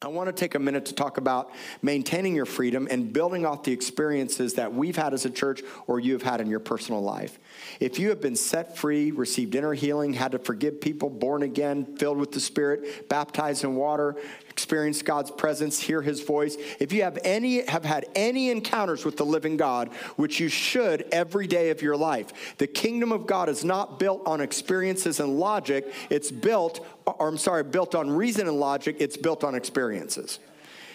[0.00, 1.50] I want to take a minute to talk about
[1.82, 5.98] maintaining your freedom and building off the experiences that we've had as a church or
[5.98, 7.36] you've had in your personal life.
[7.80, 11.96] If you have been set free, received inner healing, had to forgive people, born again,
[11.96, 14.14] filled with the Spirit, baptized in water,
[14.48, 19.16] experienced God's presence, hear his voice, if you have any have had any encounters with
[19.16, 22.56] the living God, which you should every day of your life.
[22.58, 26.86] The kingdom of God is not built on experiences and logic, it's built
[27.18, 30.38] or I'm sorry, built on reason and logic, it's built on experiences.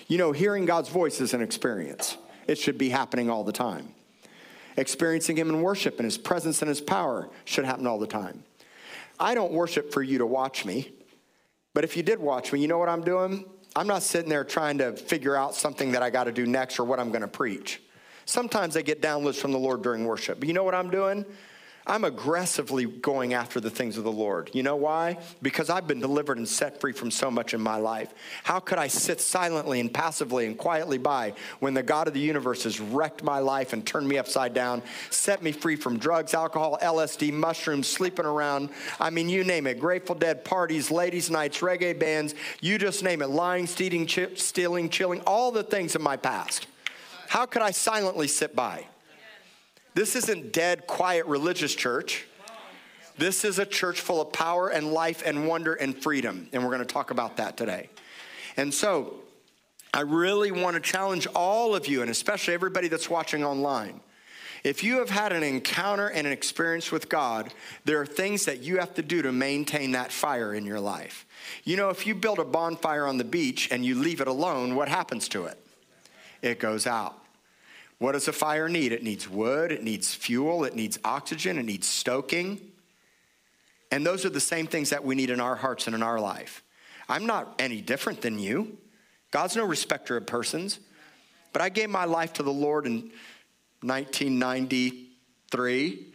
[0.07, 2.17] You know, hearing God's voice is an experience.
[2.47, 3.93] It should be happening all the time.
[4.75, 8.43] Experiencing Him in worship and His presence and His power should happen all the time.
[9.19, 10.91] I don't worship for you to watch me,
[11.73, 13.45] but if you did watch me, you know what I'm doing?
[13.75, 16.79] I'm not sitting there trying to figure out something that I got to do next
[16.79, 17.81] or what I'm going to preach.
[18.25, 21.25] Sometimes I get downloads from the Lord during worship, but you know what I'm doing?
[21.85, 24.49] I'm aggressively going after the things of the Lord.
[24.53, 25.17] You know why?
[25.41, 28.13] Because I've been delivered and set free from so much in my life.
[28.43, 32.21] How could I sit silently and passively and quietly by when the God of the
[32.21, 36.33] universe has wrecked my life and turned me upside down, set me free from drugs,
[36.33, 38.69] alcohol, LSD, mushrooms, sleeping around?
[38.97, 43.21] I mean, you name it Grateful Dead parties, ladies' nights, reggae bands, you just name
[43.21, 46.67] it lying, stealing, stealing, chilling, all the things in my past.
[47.27, 48.85] How could I silently sit by?
[49.93, 52.25] This isn't dead, quiet religious church.
[53.17, 56.49] This is a church full of power and life and wonder and freedom.
[56.51, 57.89] And we're going to talk about that today.
[58.57, 59.15] And so,
[59.93, 63.99] I really want to challenge all of you, and especially everybody that's watching online.
[64.63, 67.53] If you have had an encounter and an experience with God,
[67.85, 71.27] there are things that you have to do to maintain that fire in your life.
[71.63, 74.75] You know, if you build a bonfire on the beach and you leave it alone,
[74.75, 75.59] what happens to it?
[76.41, 77.22] It goes out.
[77.99, 78.91] What does a fire need?
[78.91, 82.59] It needs wood, it needs fuel, it needs oxygen, it needs stoking.
[83.91, 86.19] And those are the same things that we need in our hearts and in our
[86.19, 86.63] life.
[87.07, 88.77] I'm not any different than you.
[89.31, 90.79] God's no respecter of persons.
[91.53, 93.11] But I gave my life to the Lord in
[93.81, 96.07] 1993,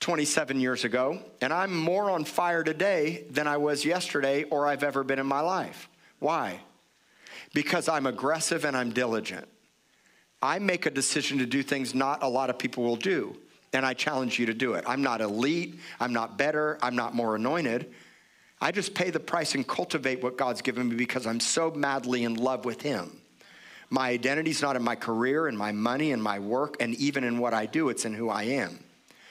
[0.00, 4.84] 27 years ago, and I'm more on fire today than I was yesterday or I've
[4.84, 5.88] ever been in my life.
[6.20, 6.60] Why?
[7.52, 9.48] Because I'm aggressive and I'm diligent.
[10.40, 13.36] I make a decision to do things not a lot of people will do,
[13.72, 14.84] and I challenge you to do it.
[14.86, 17.92] I'm not elite, I'm not better, I'm not more anointed.
[18.60, 22.24] I just pay the price and cultivate what God's given me because I'm so madly
[22.24, 23.20] in love with Him.
[23.90, 27.38] My identity's not in my career and my money and my work and even in
[27.38, 28.78] what I do, it's in who I am.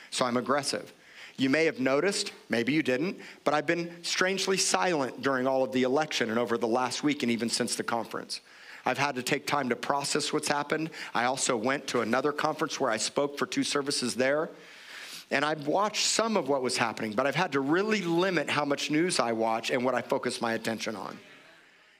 [0.10, 0.94] So I'm aggressive.
[1.38, 5.72] You may have noticed, maybe you didn't, but I've been strangely silent during all of
[5.72, 8.42] the election and over the last week and even since the conference.
[8.88, 10.92] I've had to take time to process what's happened.
[11.14, 14.50] I also went to another conference where I spoke for two services there.
[15.30, 18.64] And I've watched some of what was happening, but I've had to really limit how
[18.64, 21.20] much news I watch and what I focus my attention on.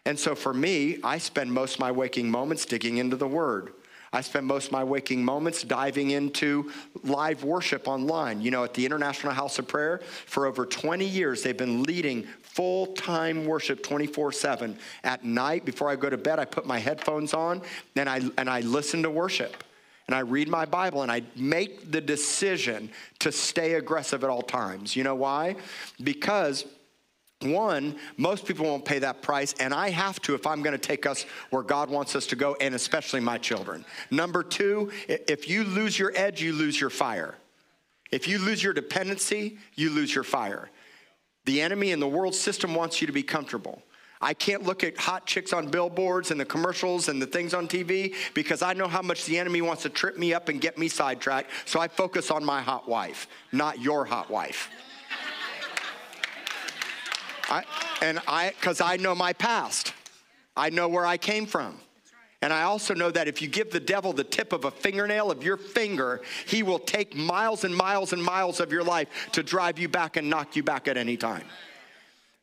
[0.06, 3.74] And so for me, I spend most of my waking moments digging into the Word.
[4.14, 6.72] I spend most of my waking moments diving into
[7.04, 8.42] live worship online.
[8.42, 12.24] You know, at the International House of Prayer, for over 20 years, they've been leading
[12.42, 14.78] full time worship 24 7.
[15.04, 17.62] At night, before I go to bed, I put my headphones on
[17.96, 19.64] and I, and I listen to worship.
[20.08, 24.42] And I read my Bible and I make the decision to stay aggressive at all
[24.42, 24.96] times.
[24.96, 25.58] You know why?
[26.02, 26.66] Because
[27.42, 30.80] one, most people won't pay that price, and I have to if I'm going to
[30.80, 33.86] take us where God wants us to go, and especially my children.
[34.10, 37.36] Number two, if you lose your edge, you lose your fire.
[38.12, 40.70] If you lose your dependency, you lose your fire.
[41.46, 43.84] The enemy and the world system wants you to be comfortable.
[44.20, 47.68] I can't look at hot chicks on billboards and the commercials and the things on
[47.68, 50.78] TV because I know how much the enemy wants to trip me up and get
[50.78, 51.52] me sidetracked.
[51.66, 54.70] So I focus on my hot wife, not your hot wife.
[57.50, 57.64] I,
[58.02, 59.94] and I, because I know my past,
[60.56, 61.80] I know where I came from.
[62.42, 65.32] And I also know that if you give the devil the tip of a fingernail
[65.32, 69.42] of your finger, he will take miles and miles and miles of your life to
[69.42, 71.44] drive you back and knock you back at any time.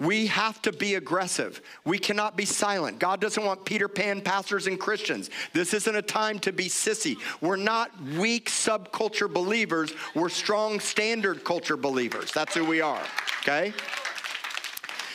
[0.01, 1.63] We have to be aggressive.
[1.85, 2.99] We cannot be silent.
[2.99, 5.31] God doesn't want Peter Pan pastors and Christians.
[5.53, 7.17] This isn't a time to be sissy.
[7.41, 12.33] We're not weak subculture believers, we're strong standard culture believers.
[12.33, 13.03] That's who we are,
[13.43, 13.73] okay?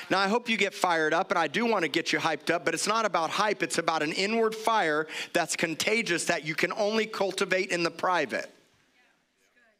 [0.09, 2.50] Now, I hope you get fired up, and I do want to get you hyped
[2.50, 3.61] up, but it's not about hype.
[3.61, 8.51] It's about an inward fire that's contagious that you can only cultivate in the private.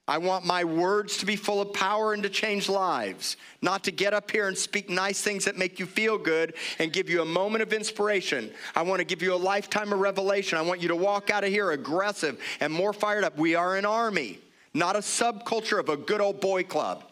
[0.10, 3.92] I want my words to be full of power and to change lives, not to
[3.92, 7.22] get up here and speak nice things that make you feel good and give you
[7.22, 8.52] a moment of inspiration.
[8.76, 10.58] I want to give you a lifetime of revelation.
[10.58, 13.38] I want you to walk out of here aggressive and more fired up.
[13.38, 14.40] We are an army,
[14.74, 17.04] not a subculture of a good old boy club.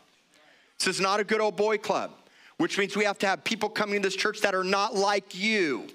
[0.79, 2.11] This is not a good old boy club.
[2.57, 5.35] Which means we have to have people coming to this church that are not like
[5.35, 5.87] you.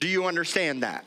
[0.00, 1.04] Do you understand that?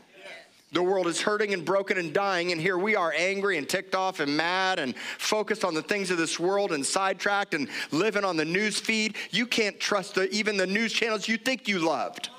[0.73, 3.93] The world is hurting and broken and dying, and here we are angry and ticked
[3.93, 8.23] off and mad and focused on the things of this world and sidetracked and living
[8.23, 9.17] on the news feed.
[9.31, 12.29] You can't trust the, even the news channels you think you loved.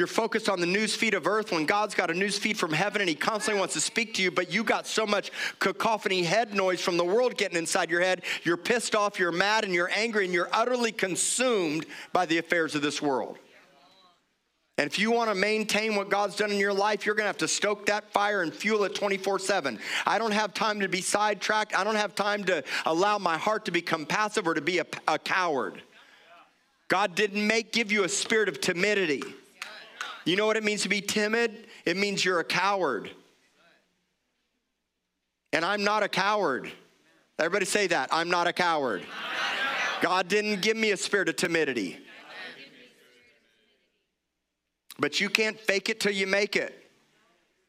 [0.00, 2.72] You're focused on the news feed of earth when God's got a news feed from
[2.72, 6.22] heaven and He constantly wants to speak to you, but you got so much cacophony
[6.22, 8.22] head noise from the world getting inside your head.
[8.42, 12.74] You're pissed off, you're mad, and you're angry, and you're utterly consumed by the affairs
[12.74, 13.36] of this world.
[14.78, 17.28] And if you want to maintain what God's done in your life, you're going to
[17.28, 19.78] have to stoke that fire and fuel it 24 7.
[20.06, 21.76] I don't have time to be sidetracked.
[21.76, 24.86] I don't have time to allow my heart to become passive or to be a,
[25.06, 25.82] a coward.
[26.88, 29.22] God didn't make give you a spirit of timidity.
[30.24, 31.66] You know what it means to be timid?
[31.84, 33.10] It means you're a coward.
[35.52, 36.70] And I'm not a coward.
[37.38, 38.10] Everybody say that.
[38.12, 39.02] I'm not a coward.
[40.02, 41.98] God didn't give me a spirit of timidity.
[44.98, 46.76] But you can't fake it till you make it.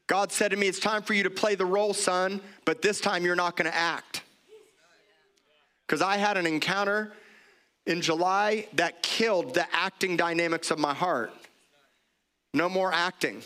[0.06, 3.00] God said to me, It's time for you to play the role, son, but this
[3.00, 4.22] time you're not going to act.
[5.86, 7.12] Because I had an encounter
[7.86, 11.32] in July that killed the acting dynamics of my heart.
[12.54, 13.42] No more acting.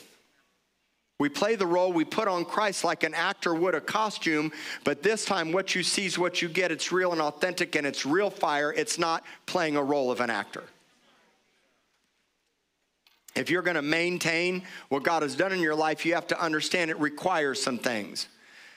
[1.19, 4.53] We play the role, we put on Christ like an actor would a costume,
[4.85, 6.71] but this time what you see is what you get.
[6.71, 8.71] It's real and authentic and it's real fire.
[8.73, 10.65] It's not playing a role of an actor.
[13.35, 16.41] If you're going to maintain what God has done in your life, you have to
[16.41, 18.29] understand it requires some things.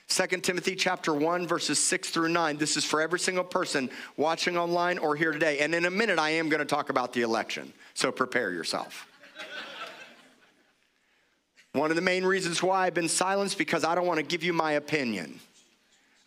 [0.08, 2.58] 2 Timothy chapter 1 verses 6 through 9.
[2.58, 5.60] This is for every single person watching online or here today.
[5.60, 7.74] And in a minute I am going to talk about the election.
[7.96, 9.09] So prepare yourself.
[11.80, 14.44] One of the main reasons why I've been silenced because I don't want to give
[14.44, 15.40] you my opinion.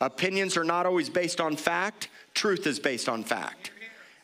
[0.01, 3.71] Opinions are not always based on fact, truth is based on fact.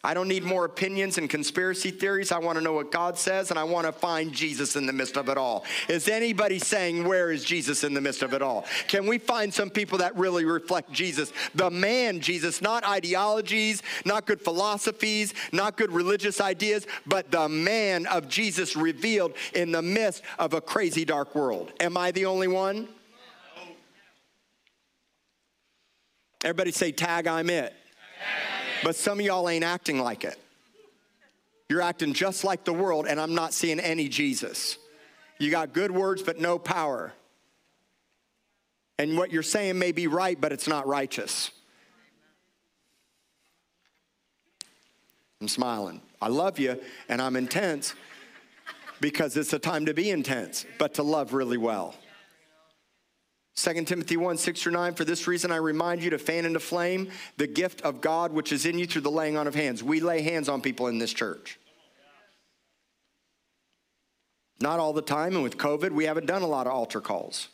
[0.04, 2.30] I don't need more opinions and conspiracy theories.
[2.30, 4.92] I want to know what God says, and I want to find Jesus in the
[4.92, 5.64] midst of it all.
[5.88, 8.64] Is anybody saying, Where is Jesus in the midst of it all?
[8.86, 11.32] Can we find some people that really reflect Jesus?
[11.56, 18.06] The man Jesus, not ideologies, not good philosophies, not good religious ideas, but the man
[18.06, 21.72] of Jesus revealed in the midst of a crazy dark world.
[21.80, 22.88] Am I the only one?
[26.44, 27.74] Everybody say, Tag, I'm it.
[28.82, 30.38] But some of y'all ain't acting like it.
[31.68, 34.78] You're acting just like the world, and I'm not seeing any Jesus.
[35.38, 37.12] You got good words, but no power.
[38.98, 41.50] And what you're saying may be right, but it's not righteous.
[45.40, 46.00] I'm smiling.
[46.20, 47.94] I love you, and I'm intense
[49.00, 51.94] because it's a time to be intense, but to love really well.
[53.58, 56.60] 2 Timothy 1 6 through 9, for this reason I remind you to fan into
[56.60, 59.82] flame the gift of God which is in you through the laying on of hands.
[59.82, 61.58] We lay hands on people in this church.
[64.60, 67.48] Not all the time, and with COVID, we haven't done a lot of altar calls.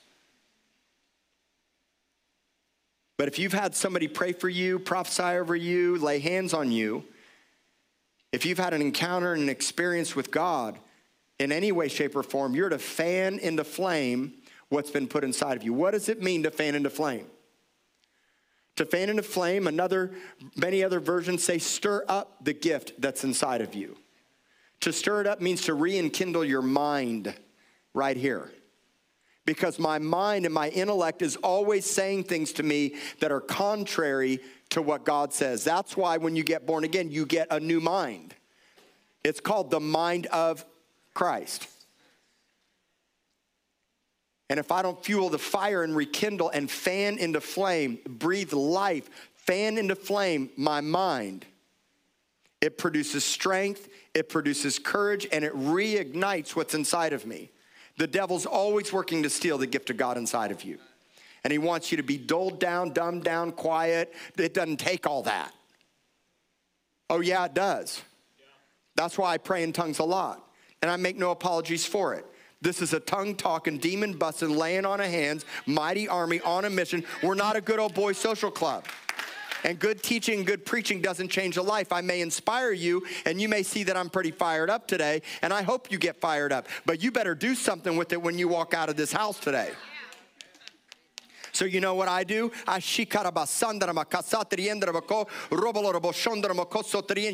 [3.17, 7.05] But if you've had somebody pray for you, prophesy over you, lay hands on you,
[8.33, 10.79] if you've had an encounter and an experience with God
[11.39, 14.35] in any way, shape, or form, you're to fan into flame
[14.75, 15.73] what's been put inside of you.
[15.73, 17.27] What does it mean to fan into flame?
[18.77, 20.11] To fan into flame, another,
[20.57, 23.97] many other versions say stir up the gift that's inside of you.
[24.81, 27.35] To stir it up means to re-enkindle your mind
[27.95, 28.51] right here.
[29.47, 34.41] Because my mind and my intellect is always saying things to me that are contrary
[34.71, 35.63] to what God says.
[35.63, 38.35] That's why when you get born again, you get a new mind.
[39.23, 40.65] It's called the mind of
[41.13, 41.69] Christ.
[44.51, 49.09] And if I don't fuel the fire and rekindle and fan into flame, breathe life,
[49.35, 51.47] fan into flame my mind,
[52.61, 57.51] it produces strength, it produces courage, and it reignites what's inside of me.
[57.97, 60.79] The devil's always working to steal the gift of God inside of you.
[61.45, 64.15] And he wants you to be dulled down, dumbed down, quiet.
[64.39, 65.53] It doesn't take all that.
[67.11, 68.03] Oh, yeah, it does.
[68.97, 70.43] That's why I pray in tongues a lot.
[70.81, 72.25] And I make no apologies for it.
[72.65, 76.71] This is a tongue talking, demon busting, laying on of hands, mighty army on a
[76.71, 77.05] mission.
[77.23, 78.87] We're not a good old boy social club.
[79.65, 81.93] And good teaching, good preaching doesn't change a life.
[81.93, 85.53] I may inspire you, and you may see that I'm pretty fired up today, and
[85.53, 86.67] I hope you get fired up.
[86.87, 89.73] But you better do something with it when you walk out of this house today.
[91.53, 92.51] So you know what I do?
[92.67, 92.79] I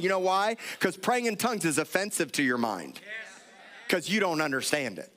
[0.03, 0.57] You know why?
[0.73, 3.01] Because praying in tongues is offensive to your mind.
[3.87, 5.13] Because you don't understand it.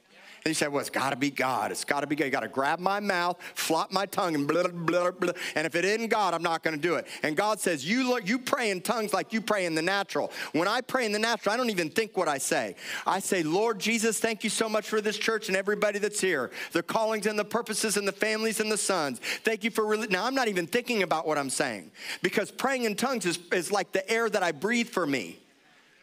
[0.46, 1.72] He said, Well, it's got to be God.
[1.72, 2.26] It's got to be God.
[2.26, 5.32] You got to grab my mouth, flop my tongue, and blah, blah, blah.
[5.56, 7.08] And if it isn't God, I'm not going to do it.
[7.24, 10.32] And God says, you, look, you pray in tongues like you pray in the natural.
[10.52, 12.76] When I pray in the natural, I don't even think what I say.
[13.08, 16.52] I say, Lord Jesus, thank you so much for this church and everybody that's here,
[16.74, 19.20] the callings and the purposes and the families and the sons.
[19.44, 19.86] Thank you for.
[19.86, 20.08] Re-.
[20.10, 23.72] Now, I'm not even thinking about what I'm saying because praying in tongues is, is
[23.72, 25.40] like the air that I breathe for me.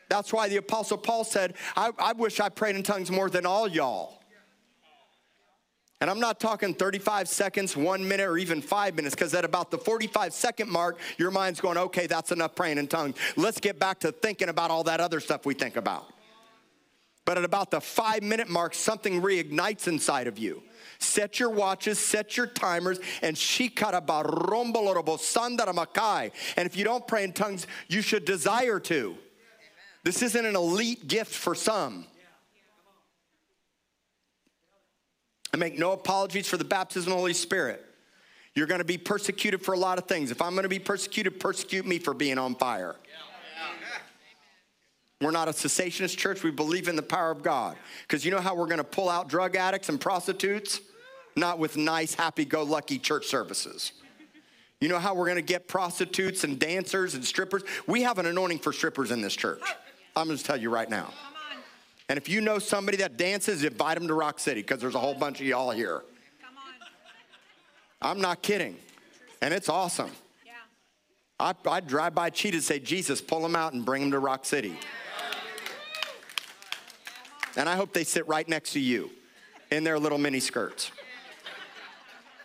[0.09, 3.45] That's why the Apostle Paul said, I, I wish I prayed in tongues more than
[3.45, 4.20] all y'all.
[6.01, 9.71] And I'm not talking 35 seconds, one minute, or even five minutes, because at about
[9.71, 13.17] the 45 second mark, your mind's going, okay, that's enough praying in tongues.
[13.37, 16.07] Let's get back to thinking about all that other stuff we think about.
[17.27, 20.63] But at about the five minute mark, something reignites inside of you.
[20.99, 26.33] Set your watches, set your timers, and she kata barombolobosandara makai.
[26.57, 29.17] And if you don't pray in tongues, you should desire to.
[30.03, 32.07] This isn't an elite gift for some.
[35.53, 37.85] I make no apologies for the baptism of the Holy Spirit.
[38.55, 40.31] You're going to be persecuted for a lot of things.
[40.31, 42.97] If I'm going to be persecuted, persecute me for being on fire.
[45.21, 46.43] We're not a cessationist church.
[46.43, 47.77] We believe in the power of God.
[48.03, 50.81] Because you know how we're going to pull out drug addicts and prostitutes?
[51.37, 53.93] Not with nice, happy go lucky church services.
[54.81, 57.63] You know how we're going to get prostitutes and dancers and strippers?
[57.87, 59.61] We have an anointing for strippers in this church.
[60.17, 61.13] I'm going to tell you right now.
[62.11, 64.99] And if you know somebody that dances, invite them to Rock City because there's a
[64.99, 66.03] whole bunch of y'all here.
[68.03, 68.77] I'm not kidding.
[69.41, 70.11] And it's awesome.
[70.45, 70.55] Yeah.
[71.39, 74.19] I, I'd drive by Cheetah and say, Jesus, pull them out and bring them to
[74.19, 74.77] Rock City.
[77.57, 79.13] And I hope they sit right next to you
[79.71, 80.91] in their little mini skirts.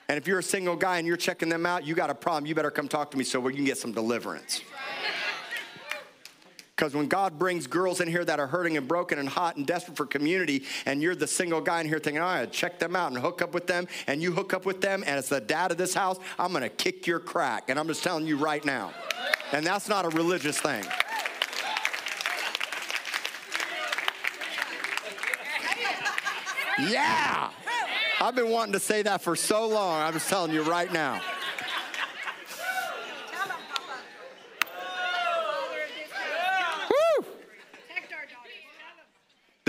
[0.07, 2.45] And if you're a single guy and you're checking them out, you got a problem,
[2.45, 4.61] you better come talk to me so we can get some deliverance.
[6.75, 9.65] Because when God brings girls in here that are hurting and broken and hot and
[9.65, 13.13] desperate for community, and you're the single guy in here thinking, right, check them out
[13.13, 15.71] and hook up with them, and you hook up with them, and it's the dad
[15.71, 17.69] of this house, I'm gonna kick your crack.
[17.69, 18.93] And I'm just telling you right now.
[19.53, 20.83] And that's not a religious thing.
[26.77, 27.51] Yeah!
[28.19, 30.01] I've been wanting to say that for so long.
[30.01, 31.21] I'm just telling you right now.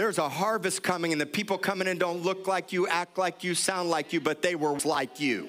[0.07, 3.43] There's a harvest coming, and the people coming in don't look like you, act like
[3.43, 5.49] you, sound like you, but they were like you.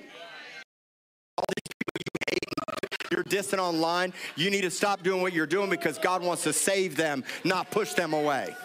[1.37, 5.45] All these people you hate, you're dissing online, you need to stop doing what you're
[5.45, 8.55] doing because God wants to save them, not push them away.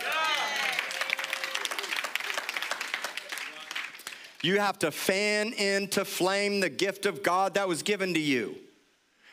[4.43, 8.57] You have to fan into flame the gift of God that was given to you.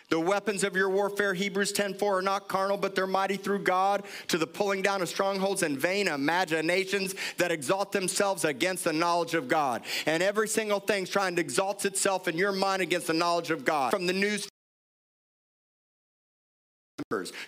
[0.10, 4.04] The weapons of your warfare, Hebrews 10:4, are not carnal, but they're mighty through God
[4.30, 9.36] to the pulling down of strongholds and vain imaginations that exalt themselves against the knowledge
[9.36, 9.84] of God.
[10.06, 13.64] And every single thing trying to exalt itself in your mind against the knowledge of
[13.64, 13.92] God.
[13.92, 14.48] From the news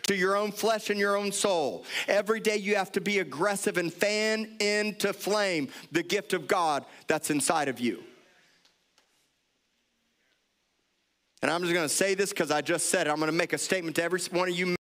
[0.04, 1.86] to your own flesh and your own soul.
[2.08, 6.86] Every day you have to be aggressive and fan into flame the gift of God
[7.08, 8.04] that's inside of you.
[11.42, 13.10] And I'm just going to say this because I just said it.
[13.10, 14.68] I'm going to make a statement to every one of you.
[14.68, 14.76] And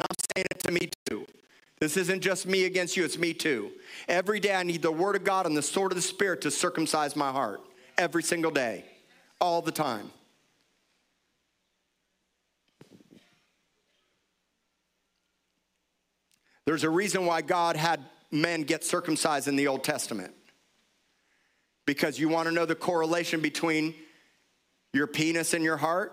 [0.00, 1.26] I'm saying it to me too.
[1.78, 3.70] This isn't just me against you, it's me too.
[4.08, 6.50] Every day I need the Word of God and the sword of the Spirit to
[6.50, 7.60] circumcise my heart.
[7.96, 8.84] Every single day,
[9.40, 10.10] all the time.
[16.66, 18.00] There's a reason why God had
[18.34, 20.34] men get circumcised in the Old Testament.
[21.86, 23.94] Because you want to know the correlation between
[24.92, 26.12] your penis and your heart?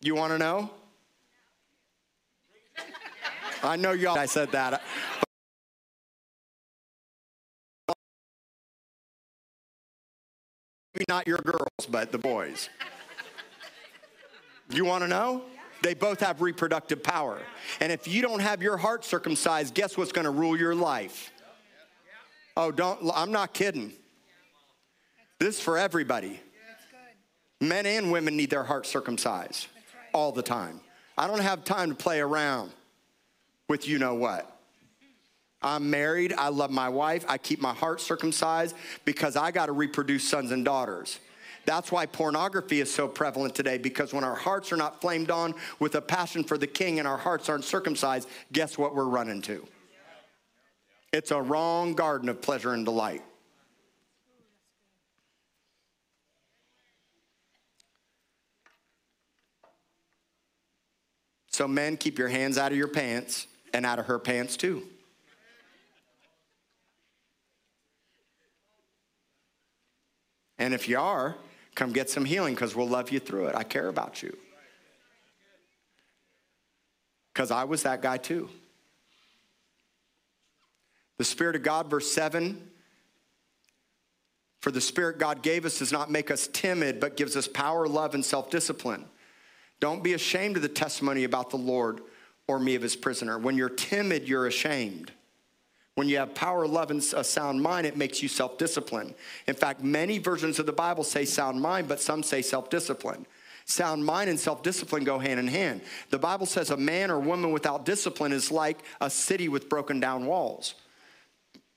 [0.00, 0.70] You want to know?
[3.62, 4.82] I know y'all, I said that.
[10.94, 12.68] Maybe not your girls, but the boys.
[14.70, 15.42] You want to know?
[15.82, 17.40] They both have reproductive power.
[17.80, 21.32] And if you don't have your heart circumcised, guess what's going to rule your life?
[22.56, 23.92] Oh, don't, I'm not kidding.
[25.38, 26.40] This is for everybody.
[27.60, 29.68] Men and women need their heart circumcised
[30.12, 30.80] all the time.
[31.16, 32.72] I don't have time to play around
[33.68, 34.54] with you know what.
[35.60, 36.32] I'm married.
[36.38, 37.24] I love my wife.
[37.28, 41.18] I keep my heart circumcised because I got to reproduce sons and daughters.
[41.68, 45.54] That's why pornography is so prevalent today because when our hearts are not flamed on
[45.78, 49.42] with a passion for the king and our hearts aren't circumcised, guess what we're running
[49.42, 49.68] to?
[51.12, 53.22] It's a wrong garden of pleasure and delight.
[61.48, 64.84] So, men, keep your hands out of your pants and out of her pants too.
[70.56, 71.36] And if you are,
[71.78, 73.54] come get some healing because we'll love you through it.
[73.54, 74.36] I care about you.
[77.32, 78.48] Because I was that guy too.
[81.18, 82.68] The Spirit of God, verse 7
[84.60, 87.86] For the Spirit God gave us does not make us timid, but gives us power,
[87.86, 89.04] love, and self discipline.
[89.78, 92.00] Don't be ashamed of the testimony about the Lord
[92.48, 93.38] or me of his prisoner.
[93.38, 95.12] When you're timid, you're ashamed.
[95.98, 99.16] When you have power, love, and a sound mind, it makes you self discipline.
[99.48, 103.26] In fact, many versions of the Bible say sound mind, but some say self discipline.
[103.64, 105.80] Sound mind and self discipline go hand in hand.
[106.10, 109.98] The Bible says a man or woman without discipline is like a city with broken
[109.98, 110.76] down walls.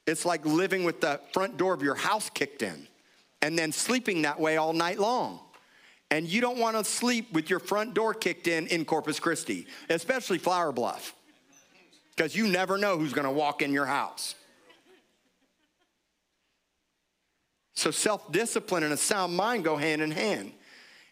[0.05, 2.87] It's like living with the front door of your house kicked in
[3.41, 5.39] and then sleeping that way all night long.
[6.11, 9.65] And you don't want to sleep with your front door kicked in in Corpus Christi,
[9.89, 11.15] especially Flower Bluff
[12.21, 14.35] because you never know who's going to walk in your house.
[17.73, 20.51] So, self discipline and a sound mind go hand in hand.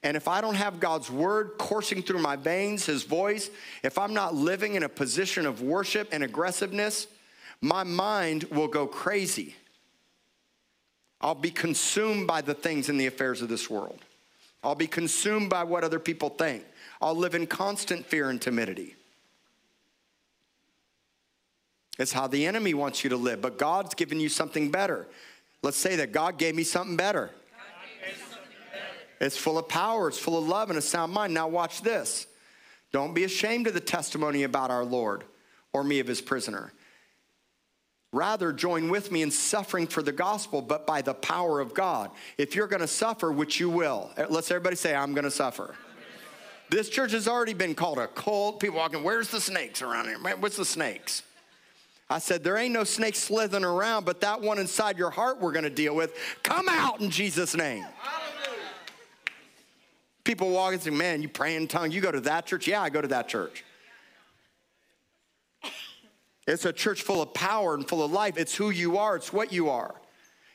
[0.04, 3.50] And if I don't have God's word coursing through my veins, his voice,
[3.82, 7.08] if I'm not living in a position of worship and aggressiveness,
[7.60, 9.56] my mind will go crazy.
[11.20, 13.98] I'll be consumed by the things and the affairs of this world.
[14.64, 16.66] I'll be consumed by what other people think.
[17.02, 18.96] I'll live in constant fear and timidity.
[22.00, 25.06] It's how the enemy wants you to live, but God's given you something better.
[25.62, 27.30] Let's say that God gave me something better.
[29.20, 31.34] It's full of power, it's full of love, and a sound mind.
[31.34, 32.26] Now, watch this.
[32.94, 35.26] Don't be ashamed of the testimony about our Lord
[35.74, 36.72] or me of his prisoner.
[38.14, 42.10] Rather, join with me in suffering for the gospel, but by the power of God.
[42.38, 45.76] If you're gonna suffer, which you will, eh, let's everybody say, I'm gonna suffer.
[46.70, 48.62] This church has already been called a cult.
[48.62, 50.18] People walking, where's the snakes around here?
[50.38, 51.24] What's the snakes?
[52.10, 55.52] I said, There ain't no snake slithering around, but that one inside your heart we're
[55.52, 56.16] gonna deal with.
[56.44, 57.86] Come out in Jesus' name.
[60.24, 61.92] People walk and say, Man, you pray in tongue.
[61.92, 62.68] You go to that church?
[62.68, 63.64] Yeah, I go to that church.
[66.48, 68.38] It's a church full of power and full of life.
[68.38, 69.94] It's who you are, it's what you are.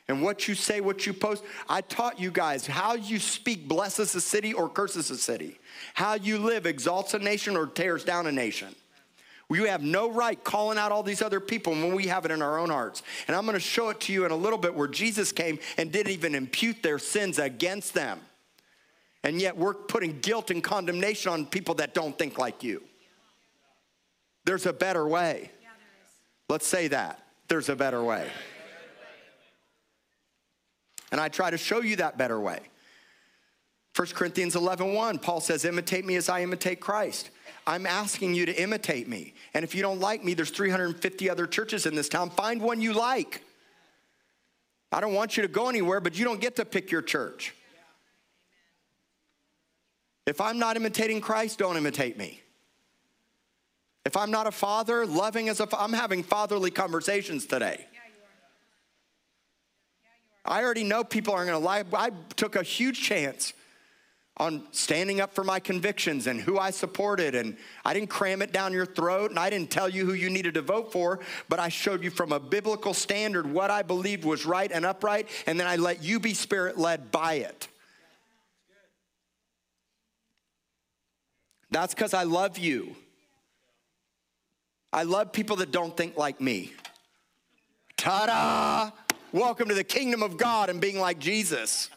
[0.07, 1.43] And what you say, what you post.
[1.67, 5.57] I taught you guys how you speak blesses a city or curses a city.
[5.95, 8.75] How you live exalts a nation or tears down a nation.
[9.47, 12.41] We have no right calling out all these other people when we have it in
[12.41, 13.03] our own hearts.
[13.27, 15.59] And I'm going to show it to you in a little bit where Jesus came
[15.77, 18.19] and didn't even impute their sins against them.
[19.23, 22.83] And yet we're putting guilt and condemnation on people that don't think like you.
[24.45, 25.51] There's a better way.
[26.49, 27.23] Let's say that.
[27.47, 28.27] There's a better way.
[31.11, 32.59] And I try to show you that better way.
[33.95, 37.29] 1 Corinthians 11 1, Paul says, Imitate me as I imitate Christ.
[37.67, 39.33] I'm asking you to imitate me.
[39.53, 42.29] And if you don't like me, there's 350 other churches in this town.
[42.29, 43.41] Find one you like.
[44.91, 47.55] I don't want you to go anywhere, but you don't get to pick your church.
[50.25, 52.41] If I'm not imitating Christ, don't imitate me.
[54.05, 57.87] If I'm not a father, loving as a I'm having fatherly conversations today.
[60.45, 61.83] I already know people aren't going to lie.
[61.93, 63.53] I took a huge chance
[64.37, 67.35] on standing up for my convictions and who I supported.
[67.35, 70.29] And I didn't cram it down your throat and I didn't tell you who you
[70.29, 74.25] needed to vote for, but I showed you from a biblical standard what I believed
[74.25, 75.29] was right and upright.
[75.47, 77.67] And then I let you be spirit led by it.
[81.71, 82.95] That's because I love you.
[84.91, 86.73] I love people that don't think like me.
[87.97, 88.91] Ta da!
[89.31, 91.89] Welcome to the kingdom of God and being like Jesus.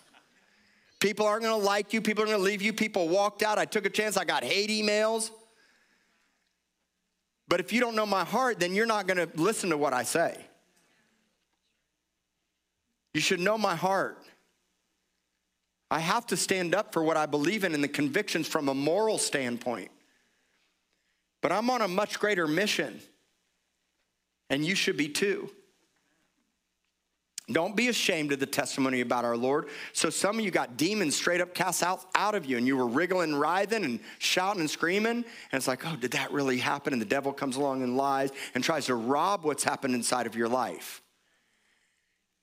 [1.00, 2.72] People aren't gonna like you, people are gonna leave you.
[2.72, 3.58] People walked out.
[3.58, 5.30] I took a chance, I got hate emails.
[7.46, 10.02] But if you don't know my heart, then you're not gonna listen to what I
[10.02, 10.36] say.
[13.14, 14.18] You should know my heart.
[15.90, 18.74] I have to stand up for what I believe in and the convictions from a
[18.74, 19.90] moral standpoint.
[21.40, 23.00] But I'm on a much greater mission,
[24.50, 25.50] and you should be too.
[27.50, 29.68] Don't be ashamed of the testimony about our Lord.
[29.94, 32.76] So some of you got demons straight up cast out, out of you, and you
[32.76, 35.16] were wriggling, writhing, and shouting and screaming.
[35.16, 36.92] And it's like, oh, did that really happen?
[36.92, 40.36] And the devil comes along and lies and tries to rob what's happened inside of
[40.36, 41.00] your life.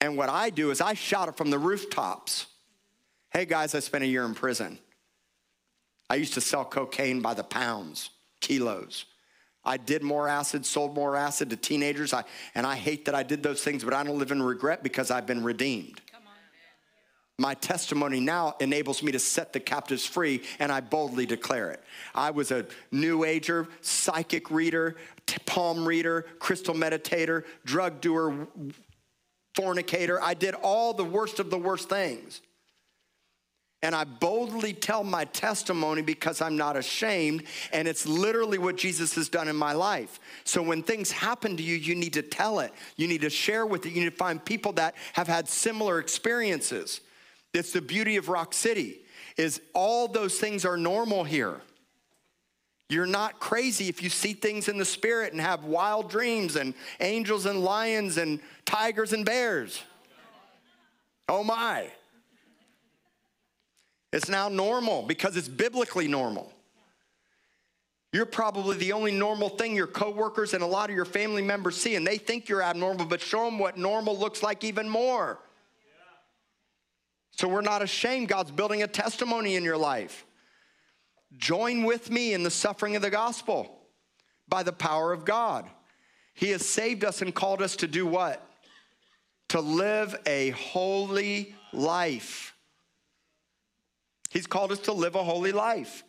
[0.02, 2.48] And what I do is I shout it from the rooftops.
[3.30, 4.80] Hey guys, I spent a year in prison.
[6.10, 9.06] I used to sell cocaine by the pounds, kilos.
[9.66, 12.14] I did more acid, sold more acid to teenagers.
[12.14, 12.24] I,
[12.54, 15.12] and I hate that I did those things, but I don't live in regret because
[15.12, 16.02] I've been redeemed.
[17.38, 21.84] My testimony now enables me to set the captives free, and I boldly declare it.
[22.14, 24.96] I was a new ager, psychic reader,
[25.46, 28.48] palm reader, crystal meditator, drug doer,
[29.54, 30.22] fornicator.
[30.22, 32.40] I did all the worst of the worst things.
[33.86, 37.44] And I boldly tell my testimony because I'm not ashamed.
[37.72, 40.20] And it's literally what Jesus has done in my life.
[40.44, 42.74] So when things happen to you, you need to tell it.
[42.96, 43.90] You need to share with it.
[43.90, 47.02] You need to find people that have had similar experiences.
[47.54, 49.02] It's the beauty of Rock City
[49.38, 51.62] is all those things are normal here.
[52.90, 56.74] You're not crazy if you see things in the spirit and have wild dreams and
[57.02, 59.84] angels and lions and tigers and bears.
[61.30, 61.92] Oh my.
[64.16, 66.50] It's now normal because it's biblically normal.
[68.14, 71.76] You're probably the only normal thing your coworkers and a lot of your family members
[71.76, 75.40] see, and they think you're abnormal, but show them what normal looks like even more.
[77.32, 78.30] So we're not ashamed.
[78.30, 80.26] God's building a testimony in your life.
[81.38, 83.82] Join with me in the suffering of the gospel
[84.48, 85.70] by the power of God.
[86.36, 88.42] He has saved us and called us to do what?
[89.50, 92.55] To live a holy life.
[94.30, 96.04] He's called us to live a holy life.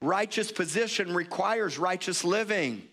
[0.00, 2.88] Righteous position requires righteous living.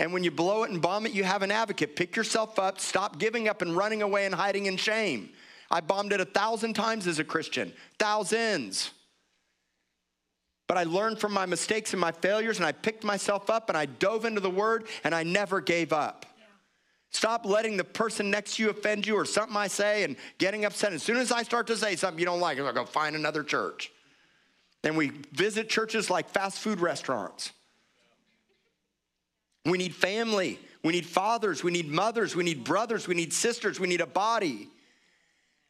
[0.00, 1.96] And when you blow it and bomb it, you have an advocate.
[1.96, 5.30] Pick yourself up, stop giving up and running away and hiding in shame.
[5.70, 8.90] I bombed it a thousand times as a Christian, thousands.
[10.66, 13.78] But I learned from my mistakes and my failures, and I picked myself up and
[13.78, 16.26] I dove into the word and I never gave up.
[17.10, 20.64] Stop letting the person next to you offend you or something I say and getting
[20.64, 20.92] upset.
[20.92, 23.42] As soon as I start to say something you don't like, I'll go find another
[23.42, 23.90] church.
[24.84, 27.52] And we visit churches like fast food restaurants.
[29.64, 30.58] We need family.
[30.84, 31.64] We need fathers.
[31.64, 32.36] We need mothers.
[32.36, 33.08] We need brothers.
[33.08, 33.80] We need sisters.
[33.80, 34.68] We need a body.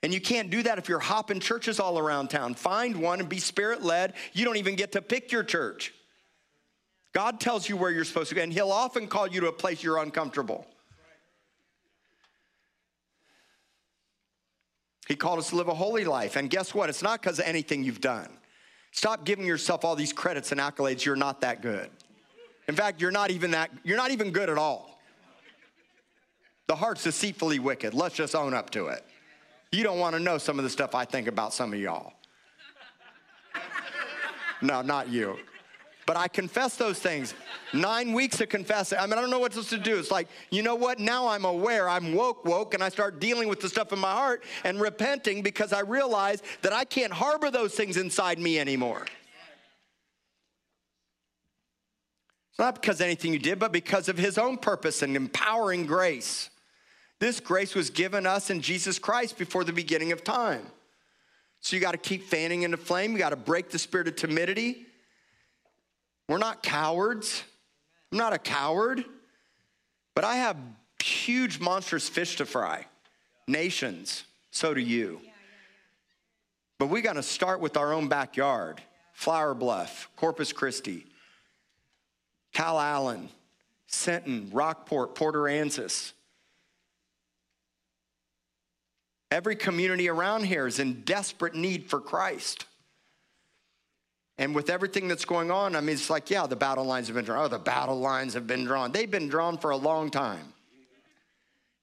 [0.02, 2.54] And you can't do that if you're hopping churches all around town.
[2.54, 4.14] Find one and be spirit led.
[4.32, 5.92] You don't even get to pick your church.
[7.12, 9.52] God tells you where you're supposed to go, and He'll often call you to a
[9.52, 10.66] place you're uncomfortable.
[15.08, 16.36] He called us to live a holy life.
[16.36, 16.90] And guess what?
[16.90, 18.28] It's not because of anything you've done.
[18.92, 21.04] Stop giving yourself all these credits and accolades.
[21.04, 21.88] You're not that good.
[22.68, 25.00] In fact, you're not even that, you're not even good at all.
[26.66, 27.94] The heart's deceitfully wicked.
[27.94, 29.02] Let's just own up to it.
[29.72, 32.12] You don't want to know some of the stuff I think about some of y'all.
[34.62, 35.38] no, not you.
[36.08, 37.34] But I confess those things.
[37.74, 38.98] Nine weeks of confessing.
[38.98, 39.98] I mean, I don't know what else to do.
[39.98, 40.98] It's like, you know what?
[40.98, 41.86] Now I'm aware.
[41.86, 45.42] I'm woke, woke, and I start dealing with the stuff in my heart and repenting
[45.42, 49.04] because I realize that I can't harbor those things inside me anymore.
[52.48, 56.48] It's not because anything you did, but because of his own purpose and empowering grace.
[57.20, 60.68] This grace was given us in Jesus Christ before the beginning of time.
[61.60, 63.12] So you got to keep fanning into flame.
[63.12, 64.86] You got to break the spirit of timidity.
[66.28, 67.42] We're not cowards.
[68.12, 69.04] I'm not a coward,
[70.14, 70.56] but I have
[71.02, 72.86] huge, monstrous fish to fry.
[73.46, 75.20] Nations, so do you.
[76.78, 78.80] But we got to start with our own backyard
[79.12, 81.04] Flower Bluff, Corpus Christi,
[82.52, 83.30] Calallen,
[83.88, 86.12] Sinton, Rockport, Port Aransas.
[89.30, 92.66] Every community around here is in desperate need for Christ.
[94.38, 97.16] And with everything that's going on, I mean, it's like, yeah, the battle lines have
[97.16, 97.44] been drawn.
[97.44, 98.92] Oh, the battle lines have been drawn.
[98.92, 100.52] They've been drawn for a long time.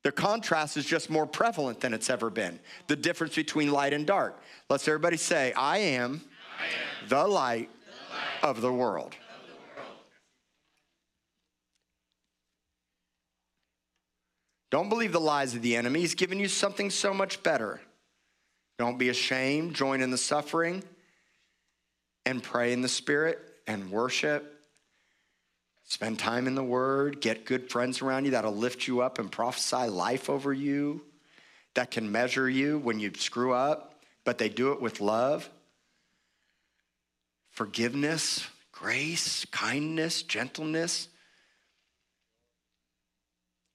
[0.03, 2.59] The contrast is just more prevalent than it's ever been.
[2.87, 4.39] The difference between light and dark.
[4.69, 6.21] Let's everybody say, I am,
[6.59, 7.69] I am the, light the light
[8.43, 9.15] of the world.
[14.71, 16.01] Don't believe the lies of the enemy.
[16.01, 17.81] He's given you something so much better.
[18.77, 19.73] Don't be ashamed.
[19.73, 20.83] Join in the suffering
[22.25, 24.51] and pray in the Spirit and worship.
[25.83, 27.21] Spend time in the Word.
[27.21, 31.03] Get good friends around you that'll lift you up and prophesy life over you,
[31.75, 35.49] that can measure you when you screw up, but they do it with love,
[37.51, 41.07] forgiveness, grace, kindness, gentleness.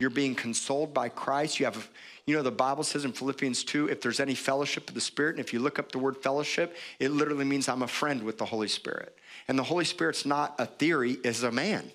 [0.01, 1.61] You're being consoled by Christ.
[1.61, 1.91] You have,
[2.31, 5.31] you know, the Bible says in Philippians 2 if there's any fellowship of the Spirit,
[5.31, 8.39] and if you look up the word fellowship, it literally means I'm a friend with
[8.39, 9.19] the Holy Spirit.
[9.49, 11.91] And the Holy Spirit's not a theory, is a man.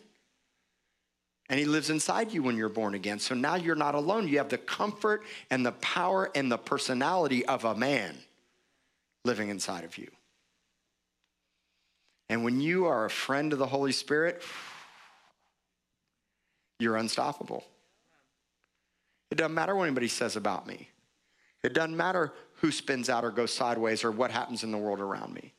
[1.48, 3.20] And he lives inside you when you're born again.
[3.20, 4.28] So now you're not alone.
[4.28, 8.18] You have the comfort and the power and the personality of a man
[9.24, 10.12] living inside of you.
[12.28, 14.44] And when you are a friend of the Holy Spirit,
[16.80, 17.64] you're unstoppable.
[19.32, 20.90] It doesn't matter what anybody says about me.
[21.64, 25.00] It doesn't matter who spins out or goes sideways or what happens in the world
[25.00, 25.54] around me.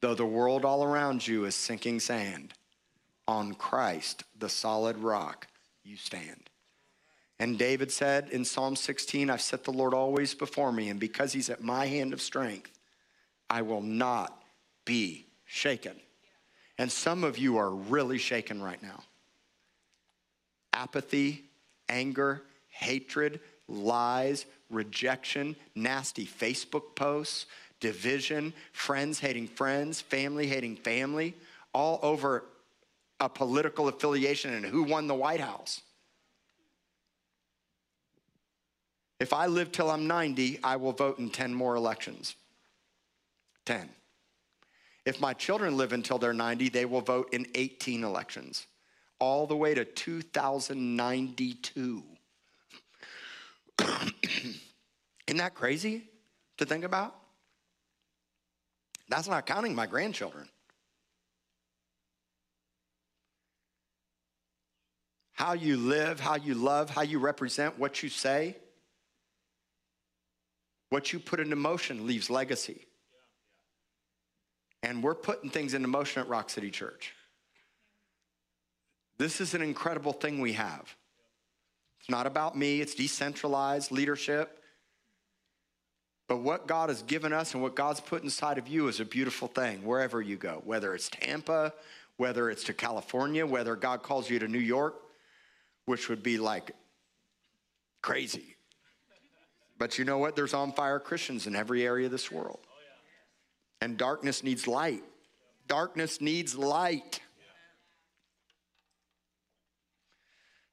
[0.00, 2.54] Though the world all around you is sinking sand,
[3.30, 5.46] on Christ, the solid rock,
[5.84, 6.50] you stand.
[7.38, 11.32] And David said in Psalm 16, I've set the Lord always before me, and because
[11.32, 12.78] he's at my hand of strength,
[13.48, 14.42] I will not
[14.84, 15.94] be shaken.
[16.76, 19.04] And some of you are really shaken right now.
[20.80, 21.44] Apathy,
[21.88, 27.46] anger, hatred, lies, rejection, nasty Facebook posts,
[27.80, 31.34] division, friends hating friends, family hating family,
[31.74, 32.44] all over
[33.20, 35.82] a political affiliation and who won the White House.
[39.18, 42.36] If I live till I'm 90, I will vote in 10 more elections.
[43.66, 43.90] 10.
[45.04, 48.66] If my children live until they're 90, they will vote in 18 elections,
[49.20, 52.02] all the way to 2092.
[53.78, 56.08] Isn't that crazy
[56.58, 57.14] to think about?
[59.08, 60.48] That's not counting my grandchildren.
[65.34, 68.56] How you live, how you love, how you represent, what you say,
[70.90, 72.86] what you put into motion leaves legacy.
[74.82, 77.14] And we're putting things into motion at Rock City Church.
[79.20, 80.96] This is an incredible thing we have.
[82.00, 84.62] It's not about me, it's decentralized leadership.
[86.26, 89.04] But what God has given us and what God's put inside of you is a
[89.04, 91.74] beautiful thing wherever you go, whether it's Tampa,
[92.16, 94.94] whether it's to California, whether God calls you to New York,
[95.84, 96.70] which would be like
[98.00, 98.56] crazy.
[99.76, 100.34] But you know what?
[100.34, 102.60] There's on fire Christians in every area of this world.
[103.82, 105.04] And darkness needs light.
[105.68, 107.20] Darkness needs light.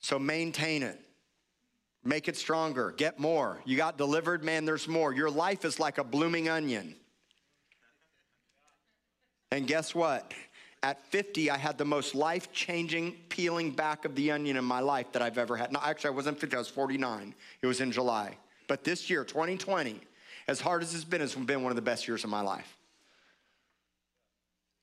[0.07, 0.97] So maintain it.
[2.05, 2.93] Make it stronger.
[2.95, 3.59] Get more.
[3.65, 5.11] You got delivered, man, there's more.
[5.11, 6.95] Your life is like a blooming onion.
[9.51, 10.33] And guess what?
[10.81, 14.79] At 50, I had the most life changing peeling back of the onion in my
[14.79, 15.73] life that I've ever had.
[15.73, 17.35] No, actually, I wasn't 50, I was 49.
[17.61, 18.37] It was in July.
[18.69, 19.99] But this year, 2020,
[20.47, 22.76] as hard as it's been, it's been one of the best years of my life.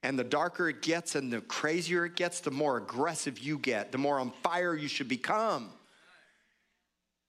[0.05, 3.91] And the darker it gets and the crazier it gets, the more aggressive you get,
[3.91, 5.71] the more on fire you should become.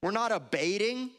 [0.04, 1.10] We're not abating.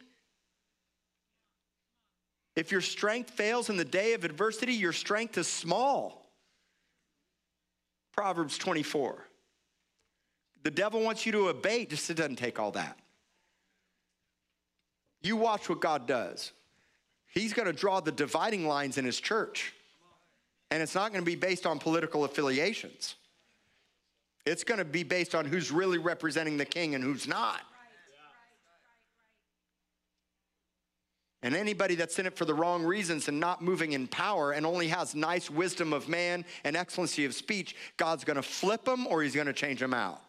[2.56, 6.30] If your strength fails in the day of adversity, your strength is small.
[8.12, 9.26] Proverbs 24.
[10.62, 12.98] The devil wants you to abate, just it doesn't take all that.
[15.22, 16.52] You watch what God does.
[17.28, 19.72] He's going to draw the dividing lines in his church.
[20.70, 23.14] And it's not going to be based on political affiliations.
[24.44, 27.60] It's going to be based on who's really representing the king and who's not.
[31.42, 34.66] And anybody that's in it for the wrong reasons and not moving in power and
[34.66, 39.06] only has nice wisdom of man and excellency of speech, God's going to flip them
[39.06, 40.20] or he's going to change them out.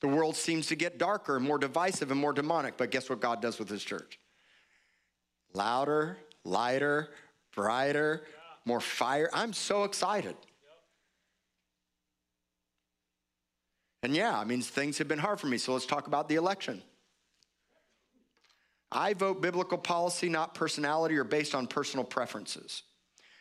[0.00, 3.42] The world seems to get darker more divisive and more demonic, but guess what God
[3.42, 4.18] does with his church?
[5.52, 7.10] Louder, lighter,
[7.54, 8.24] brighter,
[8.64, 9.28] more fire.
[9.32, 10.36] I'm so excited.
[14.02, 16.36] And yeah, I mean, things have been hard for me, so let's talk about the
[16.36, 16.82] election.
[18.90, 22.82] I vote biblical policy, not personality or based on personal preferences.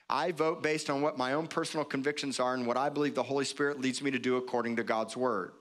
[0.10, 3.24] I vote based on what my own personal convictions are and what I believe the
[3.24, 5.54] Holy Spirit leads me to do according to God's word.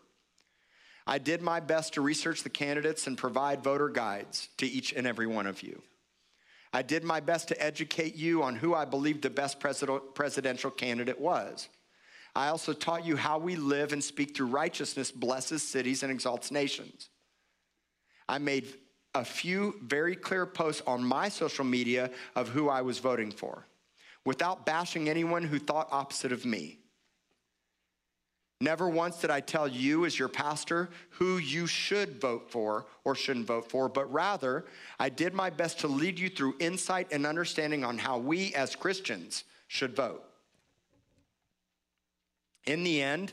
[1.08, 5.06] I did my best to research the candidates and provide voter guides to each and
[5.06, 5.82] every one of you.
[6.70, 11.18] I did my best to educate you on who I believe the best presidential candidate
[11.18, 11.70] was.
[12.36, 16.50] I also taught you how we live and speak through righteousness blesses cities and exalts
[16.50, 17.08] nations.
[18.28, 18.66] I made
[19.14, 23.66] a few very clear posts on my social media of who I was voting for
[24.26, 26.77] without bashing anyone who thought opposite of me.
[28.60, 33.14] Never once did I tell you, as your pastor, who you should vote for or
[33.14, 34.64] shouldn't vote for, but rather,
[34.98, 38.74] I did my best to lead you through insight and understanding on how we as
[38.74, 40.24] Christians should vote.
[42.64, 43.32] In the end,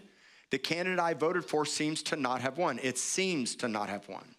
[0.51, 2.79] the candidate I voted for seems to not have won.
[2.83, 4.35] It seems to not have won.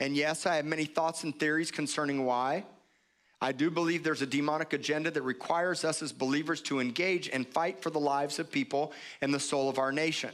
[0.00, 2.64] And yes, I have many thoughts and theories concerning why.
[3.42, 7.44] I do believe there's a demonic agenda that requires us as believers to engage and
[7.44, 10.30] fight for the lives of people and the soul of our nation.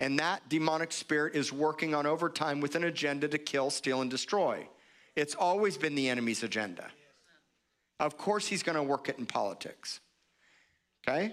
[0.00, 4.10] And that demonic spirit is working on overtime with an agenda to kill, steal, and
[4.10, 4.68] destroy.
[5.16, 6.88] It's always been the enemy's agenda.
[7.98, 10.00] Of course, he's going to work it in politics.
[11.08, 11.32] Okay?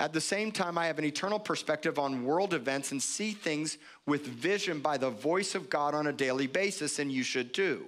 [0.00, 3.78] At the same time, I have an eternal perspective on world events and see things
[4.06, 7.86] with vision by the voice of God on a daily basis, and you should too.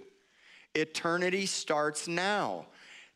[0.75, 2.67] Eternity starts now.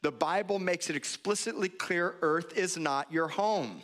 [0.02, 3.80] The Bible makes it explicitly clear earth is not your home.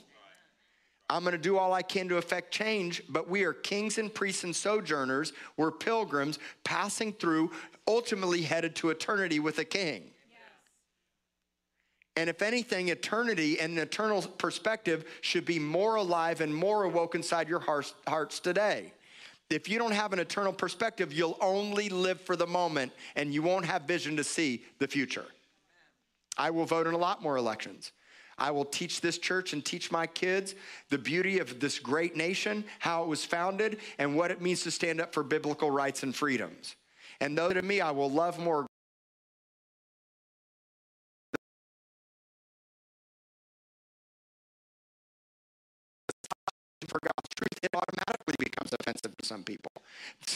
[1.08, 4.14] I'm going to do all I can to affect change, but we are kings and
[4.14, 5.32] priests and sojourners.
[5.56, 7.50] We're pilgrims passing through,
[7.88, 10.10] ultimately headed to eternity with a king.
[12.16, 17.14] And if anything, eternity and an eternal perspective should be more alive and more awoke
[17.14, 18.92] inside your hearts today.
[19.50, 23.42] If you don't have an eternal perspective, you'll only live for the moment and you
[23.42, 25.26] won't have vision to see the future.
[26.38, 27.90] I will vote in a lot more elections.
[28.38, 30.54] I will teach this church and teach my kids
[30.88, 34.70] the beauty of this great nation, how it was founded, and what it means to
[34.70, 36.76] stand up for biblical rights and freedoms.
[37.20, 38.66] And though to me, I will love more
[46.90, 49.70] for God's truth, it automatically becomes offensive to some people.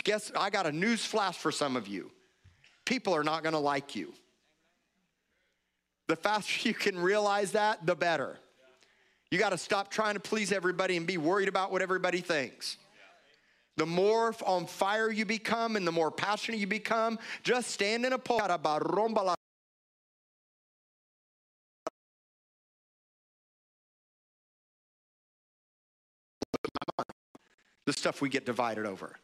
[0.04, 2.10] Guess I got a news flash for some of you.
[2.84, 4.12] People are not going to like you.
[6.06, 8.38] The faster you can realize that, the better.
[9.30, 12.76] You got to stop trying to please everybody and be worried about what everybody thinks.
[13.76, 18.12] The more on fire you become and the more passionate you become, just stand in
[18.12, 18.38] a pole.
[27.86, 29.16] The stuff we get divided over.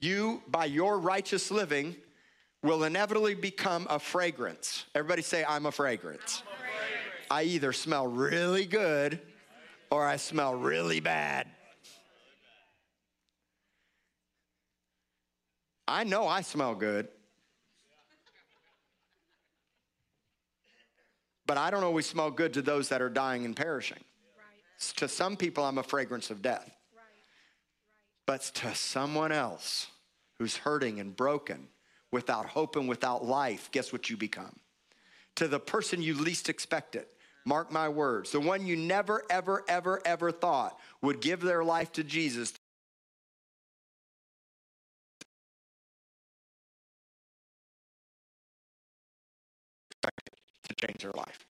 [0.00, 1.96] You, by your righteous living,
[2.62, 4.84] will inevitably become a fragrance.
[4.94, 6.42] Everybody say, I'm a fragrance.
[6.46, 7.26] I'm a fragrance.
[7.30, 9.20] I either smell really good
[9.90, 11.46] or I smell really bad.
[15.88, 17.08] I know I smell good.
[21.46, 23.98] But I don't always smell good to those that are dying and perishing.
[24.96, 26.64] To some people, I'm a fragrance of death.
[26.64, 27.02] Right.
[27.02, 27.06] Right.
[28.26, 29.88] But to someone else
[30.38, 31.68] who's hurting and broken,
[32.12, 34.56] without hope and without life, guess what you become?
[35.36, 37.06] To the person you least expected.
[37.44, 38.32] Mark my words.
[38.32, 42.52] The one you never, ever, ever, ever thought would give their life to Jesus.
[50.02, 51.49] To change their life.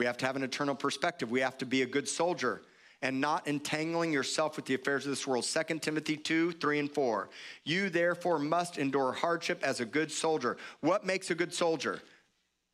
[0.00, 1.30] We have to have an eternal perspective.
[1.30, 2.62] We have to be a good soldier
[3.02, 5.44] and not entangling yourself with the affairs of this world.
[5.44, 7.28] 2 Timothy 2, 3, and 4.
[7.64, 10.56] You therefore must endure hardship as a good soldier.
[10.80, 12.00] What makes a good soldier?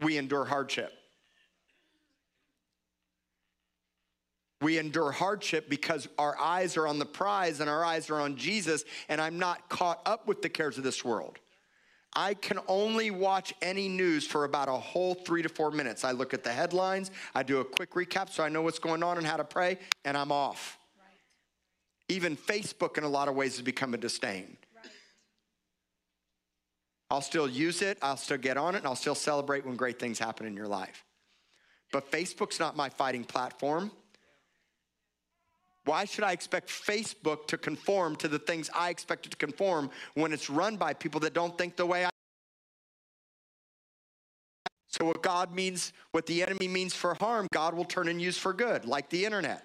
[0.00, 0.92] We endure hardship.
[4.60, 8.36] We endure hardship because our eyes are on the prize and our eyes are on
[8.36, 11.40] Jesus, and I'm not caught up with the cares of this world.
[12.18, 16.02] I can only watch any news for about a whole three to four minutes.
[16.02, 19.02] I look at the headlines, I do a quick recap so I know what's going
[19.02, 20.78] on and how to pray, and I'm off.
[20.98, 21.06] Right.
[22.08, 24.56] Even Facebook, in a lot of ways, has become a disdain.
[24.74, 24.90] Right.
[27.10, 29.98] I'll still use it, I'll still get on it, and I'll still celebrate when great
[29.98, 31.04] things happen in your life.
[31.92, 33.90] But Facebook's not my fighting platform.
[35.86, 39.90] Why should I expect Facebook to conform to the things I expect it to conform
[40.14, 42.10] when it's run by people that don't think the way I
[44.88, 48.38] so what God means, what the enemy means for harm, God will turn and use
[48.38, 49.62] for good, like the internet.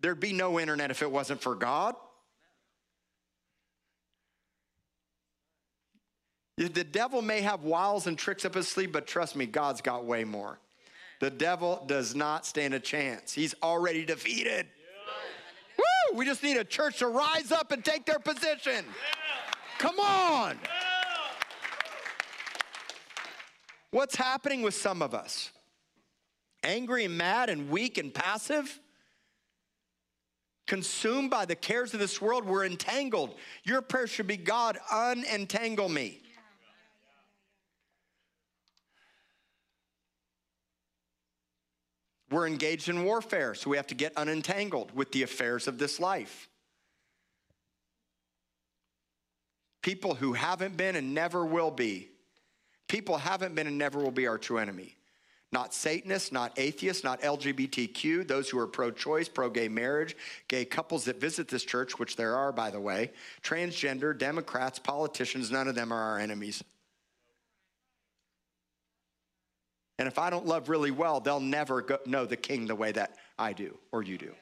[0.00, 1.94] There'd be no internet if it wasn't for God.
[6.56, 10.04] The devil may have wiles and tricks up his sleeve, but trust me, God's got
[10.04, 10.58] way more.
[11.20, 13.32] The devil does not stand a chance.
[13.32, 14.66] He's already defeated.
[16.14, 18.84] We just need a church to rise up and take their position.
[19.78, 20.58] Come on.
[23.90, 25.50] What's happening with some of us?
[26.62, 28.80] Angry and mad and weak and passive?
[30.66, 33.34] Consumed by the cares of this world, we're entangled.
[33.64, 36.21] Your prayer should be God, unentangle me.
[42.32, 46.00] We're engaged in warfare, so we have to get unentangled with the affairs of this
[46.00, 46.48] life.
[49.82, 52.08] People who haven't been and never will be.
[52.88, 54.96] People haven't been and never will be our true enemy.
[55.52, 60.16] Not Satanists, not atheists, not LGBTQ, those who are pro choice, pro gay marriage,
[60.48, 63.10] gay couples that visit this church, which there are, by the way,
[63.42, 66.64] transgender, Democrats, politicians, none of them are our enemies.
[69.98, 72.92] And if I don't love really well, they'll never go, know the king the way
[72.92, 74.32] that I do or you do.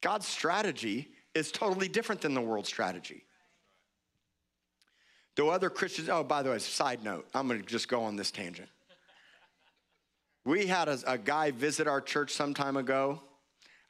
[0.00, 3.24] God's strategy is totally different than the world's strategy.
[5.36, 8.16] The other Christians, oh, by the way, side note, I'm going to just go on
[8.16, 8.68] this tangent.
[10.44, 13.20] We had a, a, guy visit our church some time ago.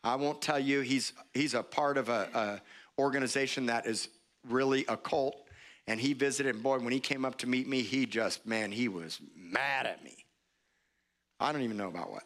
[0.04, 2.60] I won't tell you, he's, he's a part of a
[2.98, 4.08] organization that is
[4.46, 5.36] really a cult.
[5.88, 8.70] And he visited, and boy, when he came up to meet me, he just, man,
[8.70, 10.26] he was mad at me.
[11.40, 12.24] I don't even know about what.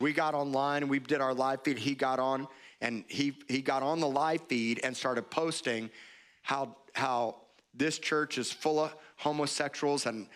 [0.00, 1.76] We got online, we did our live feed.
[1.76, 2.46] He got on,
[2.80, 5.90] and he, he got on the live feed and started posting
[6.42, 7.34] how, how
[7.74, 10.28] this church is full of homosexuals, and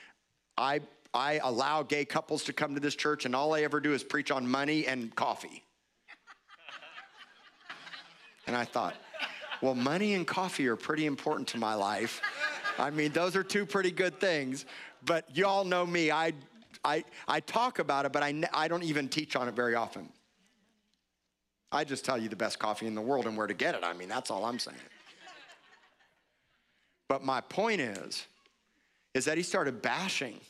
[0.56, 0.80] I,
[1.14, 4.02] I allow gay couples to come to this church, and all I ever do is
[4.02, 5.62] preach on money and coffee.
[8.48, 8.96] and I thought,
[9.62, 12.20] well, money and coffee are pretty important to my life.
[12.78, 14.66] I mean, those are two pretty good things.
[15.04, 16.10] But y'all know me.
[16.10, 16.32] I
[16.84, 20.08] I, I talk about it, but I, I don't even teach on it very often.
[21.70, 23.84] I just tell you the best coffee in the world and where to get it.
[23.84, 24.78] I mean, that's all I'm saying.
[27.08, 28.26] But my point is,
[29.14, 30.40] is that he started bashing.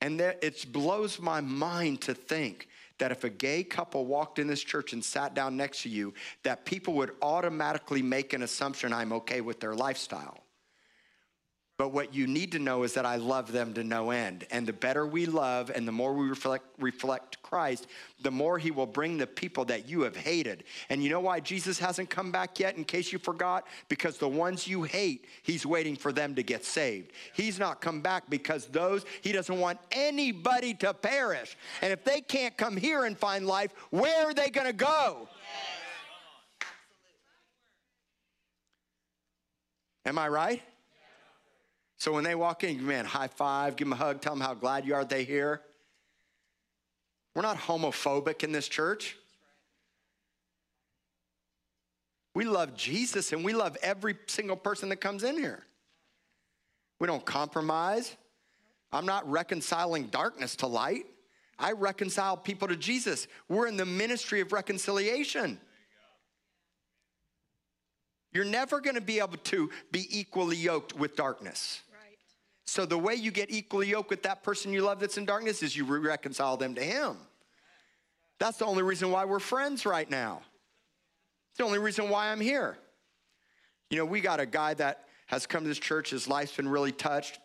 [0.00, 2.68] And that it blows my mind to think
[3.02, 6.14] that if a gay couple walked in this church and sat down next to you,
[6.44, 10.38] that people would automatically make an assumption I'm okay with their lifestyle.
[11.82, 14.46] But what you need to know is that I love them to no end.
[14.52, 17.88] And the better we love and the more we reflect, reflect Christ,
[18.20, 20.62] the more He will bring the people that you have hated.
[20.90, 23.66] And you know why Jesus hasn't come back yet, in case you forgot?
[23.88, 27.10] Because the ones you hate, He's waiting for them to get saved.
[27.34, 31.56] He's not come back because those, He doesn't want anybody to perish.
[31.80, 35.28] And if they can't come here and find life, where are they going to go?
[40.06, 40.62] Am I right?
[42.02, 44.54] So when they walk in, man, high five, give them a hug, tell them how
[44.54, 45.60] glad you are they here.
[47.36, 49.16] We're not homophobic in this church.
[52.34, 55.62] We love Jesus and we love every single person that comes in here.
[56.98, 58.16] We don't compromise.
[58.92, 61.06] I'm not reconciling darkness to light.
[61.56, 63.28] I reconcile people to Jesus.
[63.48, 65.60] We're in the ministry of reconciliation.
[68.32, 71.80] You're never going to be able to be equally yoked with darkness.
[72.72, 75.62] So the way you get equally yoked with that person you love that's in darkness
[75.62, 77.18] is you reconcile them to him.
[78.38, 80.40] That's the only reason why we're friends right now.
[81.50, 82.78] It's the only reason why I'm here.
[83.90, 86.66] You know, we got a guy that has come to this church, his life's been
[86.66, 87.38] really touched.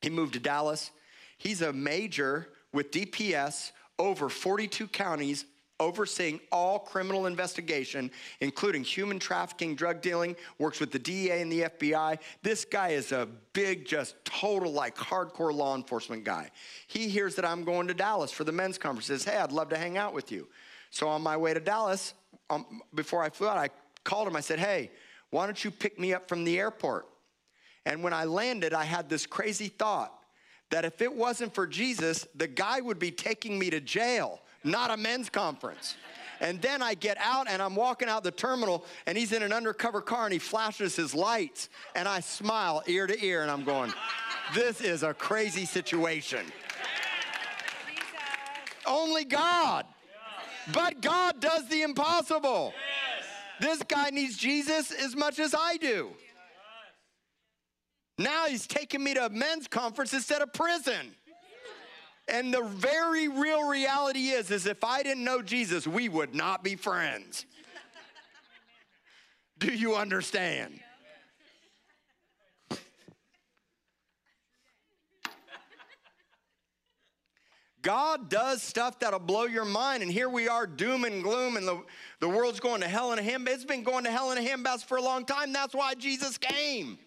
[0.00, 0.90] He moved to Dallas.
[1.36, 5.44] He's a major with DPS over 42 counties
[5.80, 8.10] overseeing all criminal investigation,
[8.40, 12.18] including human trafficking, drug dealing, works with the DEA and the FBI.
[12.42, 16.50] This guy is a big, just total, like hardcore law enforcement guy.
[16.86, 19.70] He hears that I'm going to Dallas for the men's conference, says, Hey, I'd love
[19.70, 20.46] to hang out with you.
[20.90, 22.14] So on my way to Dallas,
[22.50, 23.70] um, before I flew out, I
[24.04, 24.36] called him.
[24.36, 24.90] I said, Hey,
[25.30, 27.06] why don't you pick me up from the airport?
[27.86, 30.12] And when I landed, I had this crazy thought
[30.70, 34.90] that if it wasn't for Jesus, the guy would be taking me to jail not
[34.90, 35.96] a men's conference.
[36.40, 39.52] And then I get out and I'm walking out the terminal and he's in an
[39.52, 43.64] undercover car and he flashes his lights and I smile ear to ear and I'm
[43.64, 43.92] going,
[44.54, 46.46] this is a crazy situation.
[48.86, 49.84] Only God.
[50.72, 52.72] But God does the impossible.
[53.60, 56.10] This guy needs Jesus as much as I do.
[58.18, 61.14] Now he's taking me to a men's conference instead of prison.
[62.28, 66.62] And the very real reality is, is if I didn't know Jesus, we would not
[66.62, 67.44] be friends.
[69.58, 70.80] Do you understand?
[77.82, 80.02] God does stuff that'll blow your mind.
[80.02, 81.82] And here we are, doom and gloom, and the,
[82.20, 83.54] the world's going to hell in a handbasket.
[83.54, 85.52] It's been going to hell in a handbasket for a long time.
[85.52, 86.98] That's why Jesus came.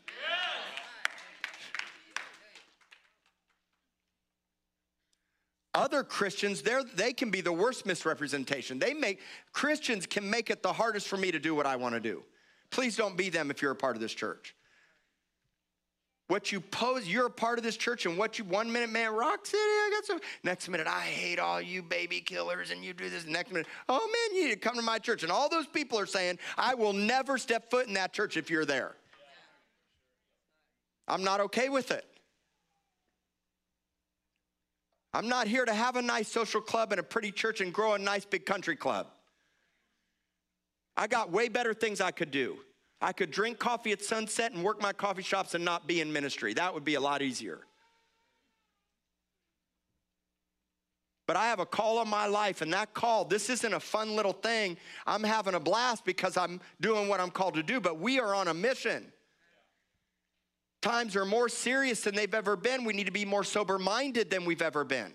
[5.75, 6.61] Other Christians,
[6.95, 8.77] they can be the worst misrepresentation.
[8.77, 9.19] They make
[9.53, 12.23] Christians can make it the hardest for me to do what I want to do.
[12.69, 14.55] Please don't be them if you're a part of this church.
[16.27, 19.13] What you pose, you're a part of this church, and what you one minute, man,
[19.13, 20.19] Rock City, I got some.
[20.43, 23.25] Next minute, I hate all you baby killers, and you do this.
[23.25, 25.23] Next minute, oh man, you need to come to my church.
[25.23, 28.49] And all those people are saying, I will never step foot in that church if
[28.49, 28.95] you're there.
[31.07, 32.05] I'm not okay with it.
[35.13, 37.93] I'm not here to have a nice social club and a pretty church and grow
[37.93, 39.07] a nice big country club.
[40.97, 42.57] I got way better things I could do.
[42.99, 46.11] I could drink coffee at sunset and work my coffee shops and not be in
[46.11, 46.53] ministry.
[46.53, 47.59] That would be a lot easier.
[51.25, 54.15] But I have a call on my life, and that call, this isn't a fun
[54.15, 54.77] little thing.
[55.07, 58.35] I'm having a blast because I'm doing what I'm called to do, but we are
[58.35, 59.11] on a mission.
[60.83, 62.83] Times are more serious than they've ever been.
[62.83, 65.13] We need to be more sober minded than we've ever been.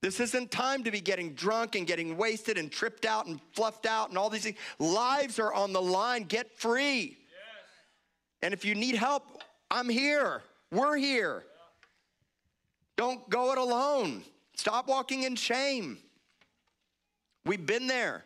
[0.00, 3.86] This isn't time to be getting drunk and getting wasted and tripped out and fluffed
[3.86, 4.58] out and all these things.
[4.80, 6.24] Lives are on the line.
[6.24, 7.18] Get free.
[7.18, 7.18] Yes.
[8.42, 10.42] And if you need help, I'm here.
[10.72, 11.44] We're here.
[12.96, 14.24] Don't go it alone.
[14.56, 15.98] Stop walking in shame.
[17.44, 18.24] We've been there.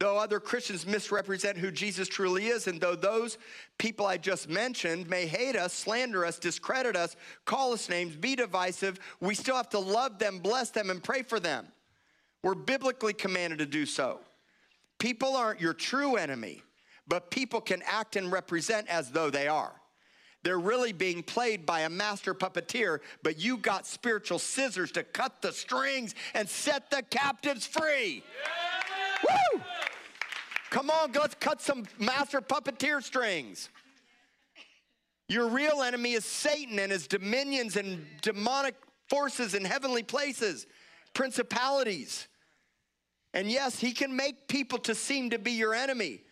[0.00, 3.36] Though other Christians misrepresent who Jesus truly is, and though those
[3.76, 8.34] people I just mentioned may hate us, slander us, discredit us, call us names, be
[8.34, 11.66] divisive, we still have to love them, bless them, and pray for them.
[12.42, 14.20] We're biblically commanded to do so.
[14.98, 16.62] People aren't your true enemy,
[17.06, 19.74] but people can act and represent as though they are.
[20.42, 25.42] They're really being played by a master puppeteer, but you got spiritual scissors to cut
[25.42, 28.24] the strings and set the captives free.
[28.42, 28.80] Yeah.
[29.54, 29.60] Woo!
[30.70, 33.68] Come on, let's cut some master puppeteer strings.
[35.28, 38.74] Your real enemy is Satan and his dominions and demonic
[39.08, 40.66] forces in heavenly places,
[41.12, 42.28] principalities.
[43.34, 46.22] And yes, he can make people to seem to be your enemy.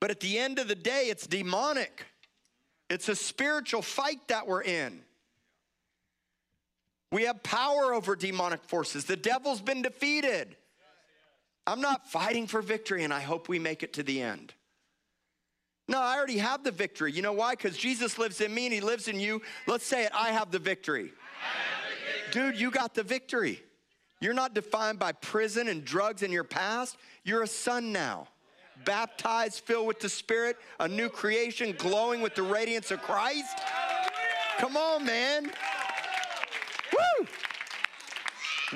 [0.00, 2.04] But at the end of the day, it's demonic.
[2.88, 5.02] It's a spiritual fight that we're in.
[7.12, 9.04] We have power over demonic forces.
[9.04, 10.56] The devil's been defeated.
[11.70, 14.54] I'm not fighting for victory and I hope we make it to the end.
[15.86, 17.12] No, I already have the victory.
[17.12, 17.52] You know why?
[17.52, 19.40] Because Jesus lives in me and he lives in you.
[19.68, 21.12] Let's say it I have the victory.
[21.40, 22.50] Have the victory.
[22.50, 23.62] Dude, you got the victory.
[24.20, 26.96] You're not defined by prison and drugs in your past.
[27.22, 28.26] You're a son now.
[28.84, 33.56] Baptized, filled with the Spirit, a new creation, glowing with the radiance of Christ.
[34.58, 35.52] Come on, man.
[36.92, 37.26] Woo!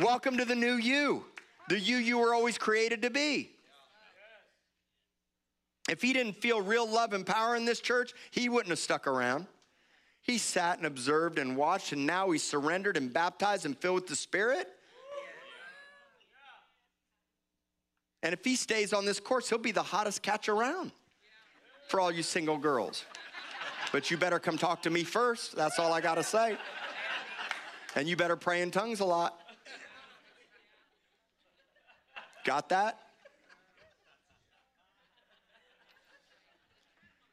[0.00, 1.24] Welcome to the new you
[1.68, 3.50] the you you were always created to be.
[5.88, 9.06] If he didn't feel real love and power in this church, he wouldn't have stuck
[9.06, 9.46] around.
[10.22, 14.06] He sat and observed and watched, and now he's surrendered and baptized and filled with
[14.06, 14.68] the Spirit.
[18.22, 20.92] And if he stays on this course, he'll be the hottest catch around
[21.88, 23.04] for all you single girls.
[23.92, 25.54] But you better come talk to me first.
[25.54, 26.56] That's all I got to say.
[27.94, 29.38] And you better pray in tongues a lot.
[32.44, 32.98] Got that?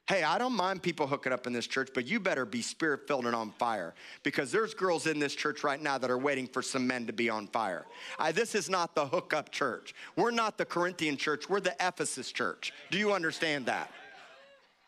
[0.08, 3.06] Hey, I don't mind people hooking up in this church, but you better be spirit
[3.06, 3.94] filled and on fire
[4.24, 7.12] because there's girls in this church right now that are waiting for some men to
[7.12, 7.86] be on fire.
[8.18, 9.94] I, this is not the hookup church.
[10.16, 12.72] We're not the Corinthian church, we're the Ephesus church.
[12.90, 13.90] Do you understand that?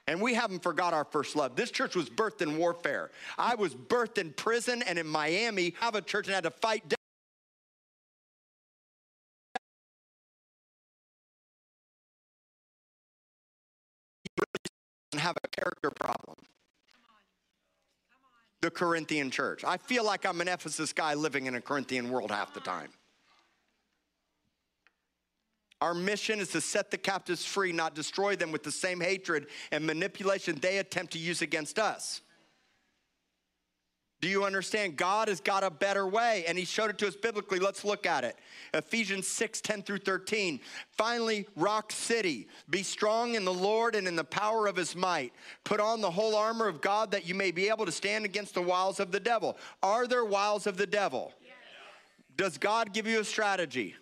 [0.07, 1.57] And we haven't forgot our first love.
[1.57, 3.11] This church was birthed in warfare.
[3.39, 5.75] I was birthed in prison and in Miami.
[5.81, 6.94] I have a church and had to fight
[15.25, 16.37] have a character problem.
[18.61, 19.65] The Corinthian church.
[19.65, 22.91] I feel like I'm an Ephesus guy living in a Corinthian world half the time.
[25.81, 29.49] Our mission is to set the captives free, not destroy them with the same hatred
[29.71, 32.23] and manipulation they attempt to use against us.
[34.25, 34.97] Do you understand?
[34.97, 37.59] God has got a better way, and He showed it to us biblically.
[37.59, 38.39] Let's look at it.
[38.73, 40.61] Ephesians 6 10 through 13.
[40.93, 45.35] Finally, Rock City, be strong in the Lord and in the power of His might.
[45.63, 48.55] Put on the whole armor of God that you may be able to stand against
[48.55, 49.59] the wiles of the devil.
[49.83, 51.35] Are there wiles of the devil?
[51.43, 51.53] Yes.
[52.39, 53.95] Does God give you a strategy?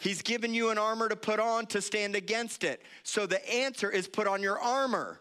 [0.00, 2.82] He's given you an armor to put on to stand against it.
[3.02, 5.18] So the answer is put on your armor.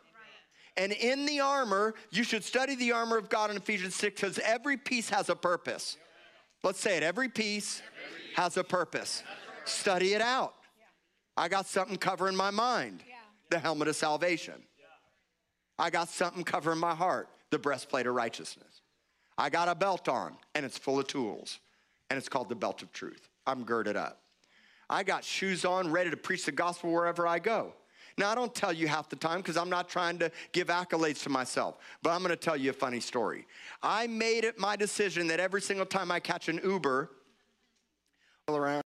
[0.80, 4.40] And in the armor, you should study the armor of God in Ephesians 6 because
[4.40, 5.98] every piece has a purpose.
[6.64, 7.82] Let's say it every piece
[8.36, 9.22] has a purpose.
[9.66, 10.54] Study it out.
[11.36, 13.04] I got something covering my mind
[13.50, 14.54] the helmet of salvation.
[15.78, 18.82] I got something covering my heart the breastplate of righteousness.
[19.38, 21.60] I got a belt on and it's full of tools
[22.10, 23.28] and it's called the belt of truth.
[23.46, 24.22] I'm girded up.
[24.90, 27.74] I got shoes on, ready to preach the gospel wherever I go.
[28.20, 31.24] Now, I don't tell you half the time because I'm not trying to give accolades
[31.24, 33.48] to myself, but I'm going to tell you a funny story.
[33.82, 37.12] I made it my decision that every single time I catch an Uber,
[38.50, 38.84] around.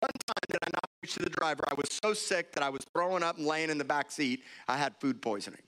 [0.00, 1.62] One time did I not to the driver.
[1.70, 4.42] I was so sick that I was throwing up and laying in the back seat.
[4.66, 5.62] I had food poisoning.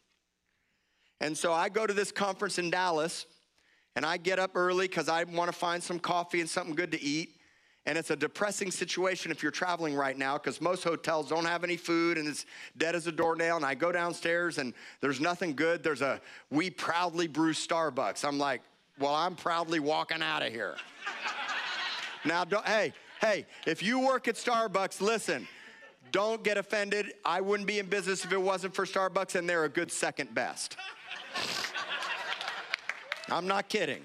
[1.20, 3.26] And so I go to this conference in Dallas
[3.98, 6.92] and I get up early because I want to find some coffee and something good
[6.92, 7.34] to eat.
[7.84, 11.64] and it's a depressing situation if you're traveling right now because most hotels don't have
[11.64, 12.46] any food and it's
[12.76, 13.56] dead as a doornail.
[13.56, 15.82] And I go downstairs and there's nothing good.
[15.82, 18.24] There's a We Proudly Brew Starbucks.
[18.24, 18.62] I'm like,
[19.00, 20.76] well, I'm proudly walking out of here.
[22.24, 25.48] now, hey, hey, if you work at Starbucks, listen,
[26.12, 27.14] don't get offended.
[27.24, 30.32] I wouldn't be in business if it wasn't for Starbucks, and they're a good second
[30.36, 30.76] best.
[33.30, 34.04] I'm not kidding.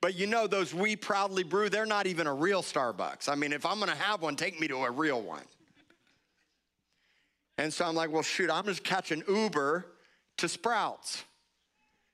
[0.00, 3.28] But you know, those We Proudly Brew, they're not even a real Starbucks.
[3.28, 5.44] I mean, if I'm gonna have one, take me to a real one.
[7.56, 9.86] And so I'm like, well, shoot, I'm just catching Uber
[10.38, 11.22] to Sprouts.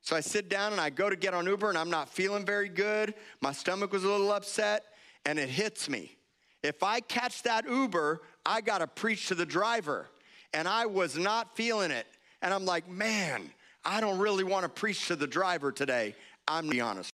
[0.02, 2.44] So I sit down and I go to get on Uber and I'm not feeling
[2.44, 3.14] very good.
[3.40, 4.84] My stomach was a little upset
[5.24, 6.16] and it hits me.
[6.62, 10.08] If I catch that Uber, I gotta preach to the driver.
[10.52, 12.06] And I was not feeling it.
[12.42, 13.50] And I'm like, man,
[13.84, 16.14] I don't really wanna preach to the driver today.
[16.46, 17.10] I'm gonna be honest.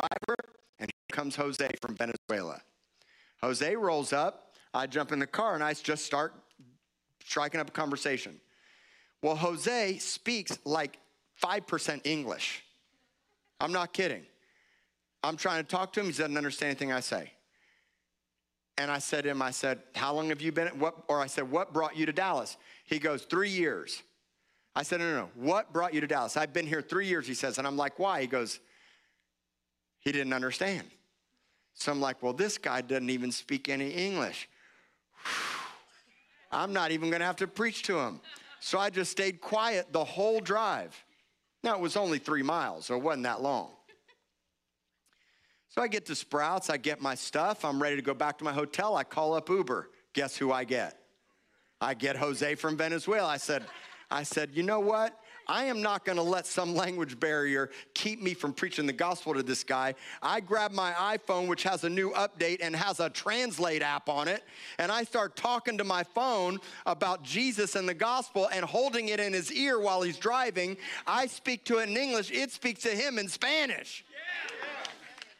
[0.00, 0.36] driver,
[0.78, 2.60] and here comes Jose from Venezuela.
[3.42, 4.54] Jose rolls up.
[4.72, 6.34] I jump in the car and I just start
[7.24, 8.40] striking up a conversation.
[9.22, 10.98] Well, Jose speaks like
[11.42, 12.62] 5% English.
[13.60, 14.24] I'm not kidding.
[15.22, 16.06] I'm trying to talk to him.
[16.06, 17.32] He doesn't understand anything I say.
[18.78, 20.68] And I said to him, I said, How long have you been?
[20.78, 22.56] What, or I said, What brought you to Dallas?
[22.84, 24.02] He goes, Three years.
[24.74, 25.28] I said, No, no, no.
[25.34, 26.36] What brought you to Dallas?
[26.36, 27.58] I've been here three years, he says.
[27.58, 28.20] And I'm like, Why?
[28.20, 28.60] He goes,
[30.00, 30.86] he didn't understand.
[31.74, 34.48] So I'm like, well, this guy doesn't even speak any English.
[36.52, 38.20] I'm not even gonna have to preach to him.
[38.60, 40.96] So I just stayed quiet the whole drive.
[41.62, 43.70] Now, it was only three miles, so it wasn't that long.
[45.70, 48.44] So I get to Sprouts, I get my stuff, I'm ready to go back to
[48.44, 48.96] my hotel.
[48.96, 49.88] I call up Uber.
[50.14, 50.98] Guess who I get?
[51.80, 53.28] I get Jose from Venezuela.
[53.28, 53.64] I said,
[54.10, 55.16] I said, you know what?
[55.46, 59.32] I am not going to let some language barrier keep me from preaching the gospel
[59.34, 59.94] to this guy.
[60.20, 64.26] I grab my iPhone, which has a new update and has a translate app on
[64.26, 64.42] it,
[64.78, 69.20] and I start talking to my phone about Jesus and the gospel and holding it
[69.20, 70.76] in his ear while he's driving.
[71.06, 74.04] I speak to it in English, it speaks to him in Spanish.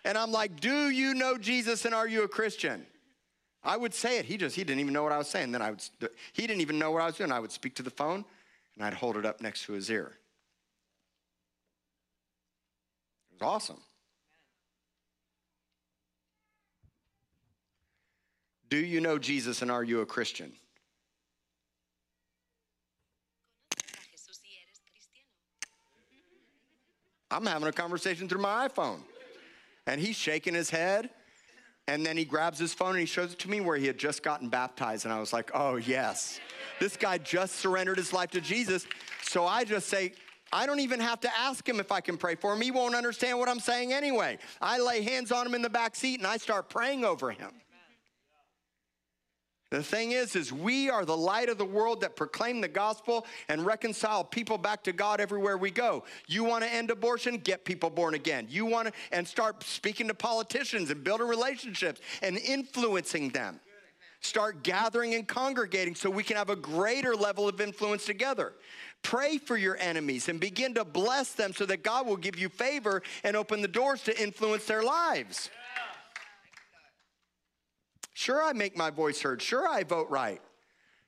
[0.04, 2.86] And I'm like, Do you know Jesus and are you a Christian?
[3.62, 4.24] I would say it.
[4.24, 5.52] He just, he didn't even know what I was saying.
[5.52, 5.82] Then I would,
[6.32, 7.30] he didn't even know what I was doing.
[7.30, 8.24] I would speak to the phone
[8.74, 10.16] and I'd hold it up next to his ear.
[13.30, 13.80] It was awesome.
[18.70, 20.52] Do you know Jesus and are you a Christian?
[27.32, 29.00] I'm having a conversation through my iPhone.
[29.86, 31.10] And he's shaking his head.
[31.88, 33.98] And then he grabs his phone and he shows it to me where he had
[33.98, 35.04] just gotten baptized.
[35.06, 36.38] And I was like, oh, yes.
[36.78, 38.86] This guy just surrendered his life to Jesus.
[39.22, 40.12] So I just say,
[40.52, 42.60] I don't even have to ask him if I can pray for him.
[42.60, 44.38] He won't understand what I'm saying anyway.
[44.60, 47.50] I lay hands on him in the back seat and I start praying over him.
[49.70, 53.24] The thing is, is we are the light of the world that proclaim the gospel
[53.48, 56.02] and reconcile people back to God everywhere we go.
[56.26, 57.38] You want to end abortion?
[57.38, 58.48] Get people born again.
[58.50, 63.60] You want to and start speaking to politicians and building relationships and influencing them.
[64.22, 68.52] Start gathering and congregating so we can have a greater level of influence together.
[69.02, 72.48] Pray for your enemies and begin to bless them so that God will give you
[72.48, 75.48] favor and open the doors to influence their lives.
[78.20, 79.40] Sure, I make my voice heard.
[79.40, 80.42] Sure, I vote right.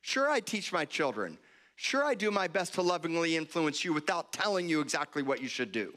[0.01, 1.37] Sure, I teach my children.
[1.75, 5.47] Sure, I do my best to lovingly influence you without telling you exactly what you
[5.47, 5.93] should do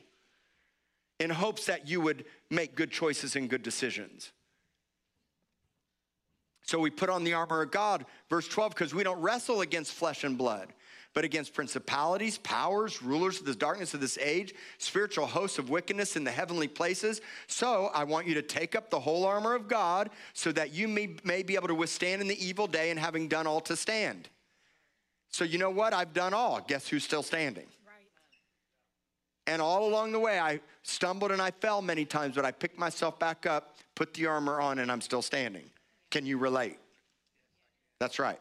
[1.18, 4.30] in hopes that you would make good choices and good decisions.
[6.60, 9.92] So we put on the armor of God, verse 12, because we don't wrestle against
[9.92, 10.74] flesh and blood,
[11.16, 16.14] but against principalities, powers, rulers of the darkness of this age, spiritual hosts of wickedness
[16.14, 17.22] in the heavenly places.
[17.46, 20.86] So I want you to take up the whole armor of God so that you
[20.86, 23.76] may, may be able to withstand in the evil day and having done all to
[23.76, 24.28] stand.
[25.30, 25.94] So you know what?
[25.94, 26.60] I've done all.
[26.68, 27.64] Guess who's still standing?
[29.46, 32.78] And all along the way, I stumbled and I fell many times, but I picked
[32.78, 35.64] myself back up, put the armor on, and I'm still standing.
[36.10, 36.78] Can you relate?
[38.00, 38.38] That's right.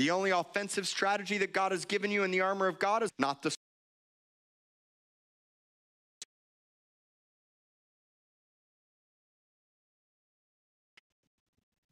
[0.00, 3.10] The only offensive strategy that God has given you in the armor of God is
[3.18, 3.54] not the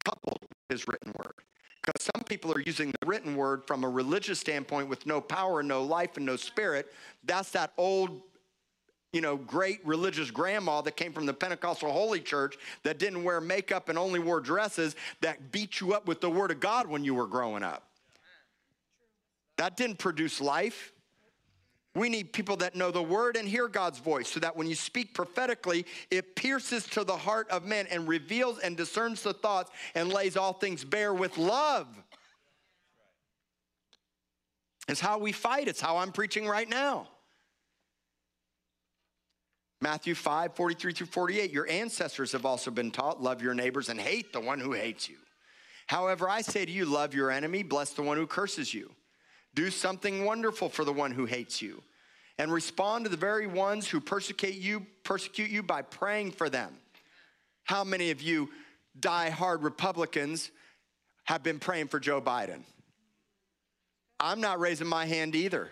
[0.07, 1.35] coupled with his written word.
[1.83, 5.63] Because some people are using the written word from a religious standpoint with no power,
[5.63, 6.91] no life, and no spirit.
[7.25, 8.23] That's that old
[9.13, 13.43] you know, great religious grandma that came from the Pentecostal Holy Church that didn't wear
[13.43, 17.05] makeup and only wore dresses that beat you up with the Word of God when
[17.05, 17.88] you were growing up.
[19.59, 20.93] That didn't produce life.
[21.95, 24.77] We need people that know the word and hear God's voice so that when you
[24.77, 29.73] speak prophetically, it pierces to the heart of men and reveals and discerns the thoughts
[29.97, 31.89] and lays all things bare with love.
[34.89, 37.09] It's how we fight, it's how I'm preaching right now.
[39.81, 41.51] Matthew 5, 43 through 48.
[41.53, 45.09] Your ancestors have also been taught love your neighbors and hate the one who hates
[45.09, 45.17] you.
[45.89, 48.91] However, I say to you, love your enemy, bless the one who curses you.
[49.59, 51.83] Do something wonderful for the one who hates you
[52.39, 56.73] and respond to the very ones who persecute you, persecute you by praying for them.
[57.65, 58.51] How many of you
[59.01, 60.53] die-hard Republicans
[61.25, 62.61] have been praying for Joe Biden?
[64.21, 65.71] I'm not raising my hand either.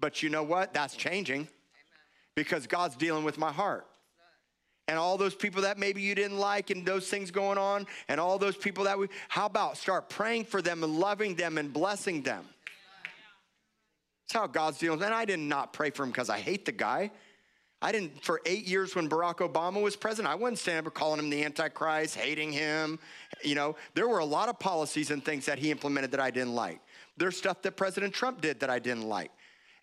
[0.00, 0.72] But you know what?
[0.72, 1.48] That's changing
[2.34, 3.86] because God's dealing with my heart.
[4.88, 8.18] And all those people that maybe you didn't like and those things going on, and
[8.18, 11.70] all those people that we, how about start praying for them and loving them and
[11.70, 12.46] blessing them?
[14.26, 15.02] That's how God's dealing.
[15.02, 17.10] And I did not pray for him because I hate the guy.
[17.82, 21.18] I didn't, for eight years when Barack Obama was president, I wasn't standing up calling
[21.18, 22.98] him the Antichrist, hating him.
[23.42, 26.30] You know, there were a lot of policies and things that he implemented that I
[26.30, 26.80] didn't like.
[27.18, 29.30] There's stuff that President Trump did that I didn't like.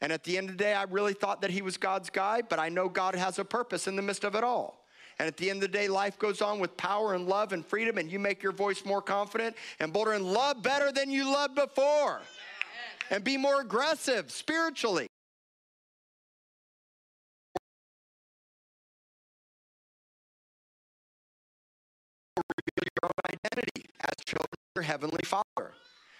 [0.02, 2.42] And at the end of the day, I really thought that he was God's guy,
[2.42, 4.84] but I know God has a purpose in the midst of it all.
[5.20, 7.64] And at the end of the day, life goes on with power and love and
[7.64, 11.26] freedom, and you make your voice more confident and bolder and love better than you
[11.26, 12.22] loved before
[13.12, 15.08] and be more aggressive spiritually.
[22.38, 25.74] Reveal your own identity as children of your heavenly Father.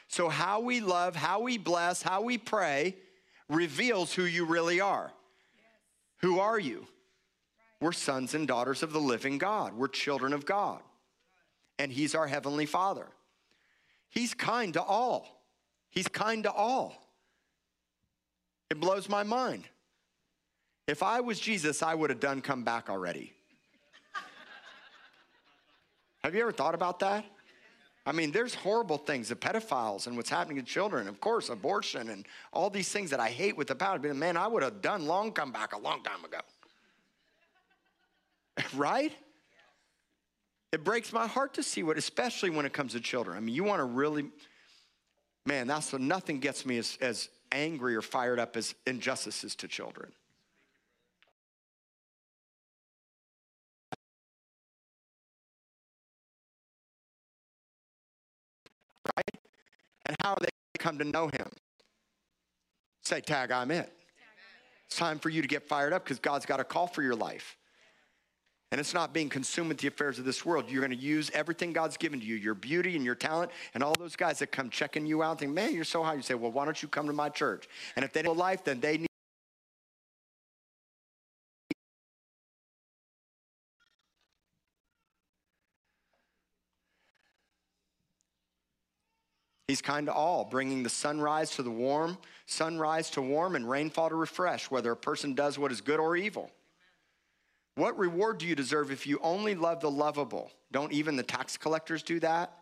[0.10, 2.98] So, how we love, how we bless, how we pray
[3.48, 5.12] reveals who you really are.
[6.18, 6.86] Who are you?
[7.80, 9.74] We're sons and daughters of the living God.
[9.74, 10.82] We're children of God.
[11.80, 13.08] And He's our Heavenly Father.
[14.10, 15.41] He's kind to all.
[15.92, 16.96] He's kind to all.
[18.70, 19.66] It blows my mind.
[20.88, 23.34] If I was Jesus, I would have done come back already.
[26.24, 27.26] have you ever thought about that?
[28.06, 32.10] I mean, there's horrible things, the pedophiles and what's happening to children, of course, abortion
[32.10, 34.00] and all these things that I hate with the power.
[34.00, 36.40] But man, I would have done long come back a long time ago.
[38.76, 39.12] right?
[40.72, 43.38] It breaks my heart to see what, especially when it comes to children.
[43.38, 44.30] I mean, you want to really
[45.46, 49.68] Man, that's what nothing gets me as, as angry or fired up as injustices to
[49.68, 50.12] children.
[59.18, 59.42] Right?
[60.06, 60.50] And how are they
[60.82, 61.48] come to know him.
[63.04, 63.92] Say, tag, I'm it.
[64.88, 67.16] It's time for you to get fired up because God's got a call for your
[67.16, 67.56] life.
[68.72, 70.70] And it's not being consumed with the affairs of this world.
[70.70, 73.84] You're going to use everything God's given to you, your beauty and your talent, and
[73.84, 76.14] all those guys that come checking you out think, man, you're so high.
[76.14, 77.68] You say, well, why don't you come to my church?
[77.98, 79.08] And if they don't life, then they need.
[89.68, 94.10] He's kind to all, bringing the sunrise to the warm, sunrise to warm, and rainfall
[94.10, 96.52] to refresh, whether a person does what is good or evil.
[97.76, 100.52] What reward do you deserve if you only love the lovable?
[100.72, 102.54] Don't even the tax collectors do that?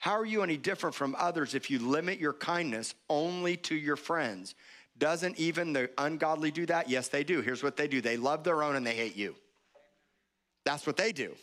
[0.00, 3.96] How are you any different from others if you limit your kindness only to your
[3.96, 4.54] friends?
[4.98, 6.88] Doesn't even the ungodly do that?
[6.88, 7.40] Yes, they do.
[7.40, 9.34] Here's what they do they love their own and they hate you.
[10.64, 11.34] That's what they do.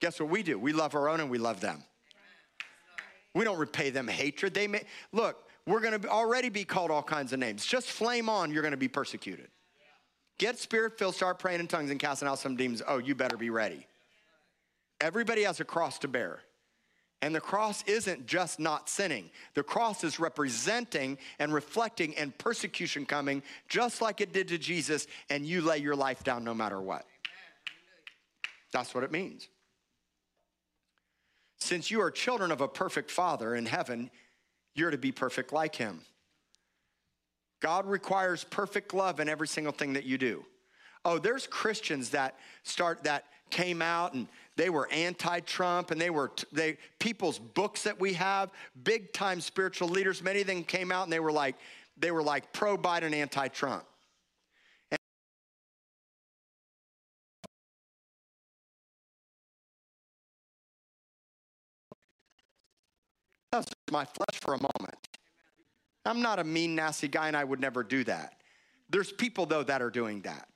[0.00, 0.58] Guess what we do?
[0.58, 1.84] We love our own and we love them.
[3.34, 4.52] We don't repay them hatred.
[4.52, 7.64] They may look, we're gonna already be called all kinds of names.
[7.64, 9.48] Just flame on, you're gonna be persecuted.
[10.38, 12.82] Get spirit filled, start praying in tongues and casting out some demons.
[12.86, 13.86] Oh, you better be ready.
[15.00, 16.40] Everybody has a cross to bear.
[17.22, 19.30] And the cross isn't just not sinning.
[19.54, 25.06] The cross is representing and reflecting and persecution coming just like it did to Jesus,
[25.30, 27.06] and you lay your life down no matter what.
[28.72, 29.48] That's what it means.
[31.58, 34.10] Since you are children of a perfect Father in heaven,
[34.74, 36.00] you're to be perfect like him.
[37.62, 40.44] God requires perfect love in every single thing that you do.
[41.04, 46.32] Oh, there's Christians that start that came out and they were anti-Trump and they were
[46.52, 48.50] they people's books that we have,
[48.82, 51.54] big time spiritual leaders, many of them came out and they were like
[51.96, 53.84] they were like pro Biden, anti-Trump.
[63.52, 65.11] That's my flesh for a moment.
[66.04, 68.34] I'm not a mean, nasty guy, and I would never do that.
[68.90, 70.48] There's people, though, that are doing that.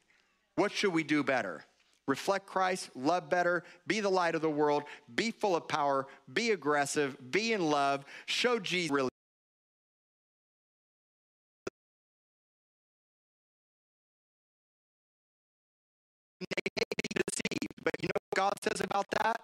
[0.57, 1.65] What should we do better?
[2.09, 4.85] Reflect Christ, love better, be the light of the world,
[5.15, 9.11] be full of power, be aggressive, be in love, show Jesus really.
[17.83, 19.41] But you know what God says about that?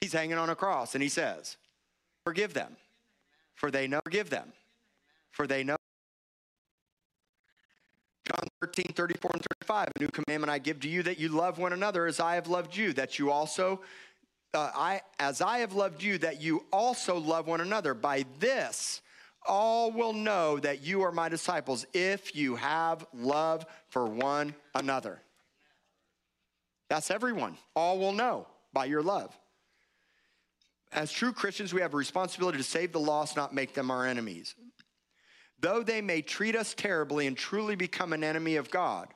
[0.00, 1.56] He's hanging on a cross and he says,
[2.24, 2.76] Forgive them,
[3.54, 4.52] for they know, Give them
[5.30, 5.76] for they know.
[8.26, 11.58] John 13, 34 and 35, a new commandment I give to you that you love
[11.58, 13.80] one another as I have loved you, that you also,
[14.54, 17.92] uh, I, as I have loved you, that you also love one another.
[17.92, 19.00] By this,
[19.46, 25.20] all will know that you are my disciples if you have love for one another.
[26.88, 27.56] That's everyone.
[27.74, 29.36] All will know by your love.
[30.92, 34.06] As true Christians, we have a responsibility to save the lost, not make them our
[34.06, 34.54] enemies.
[35.60, 39.08] Though they may treat us terribly and truly become an enemy of God,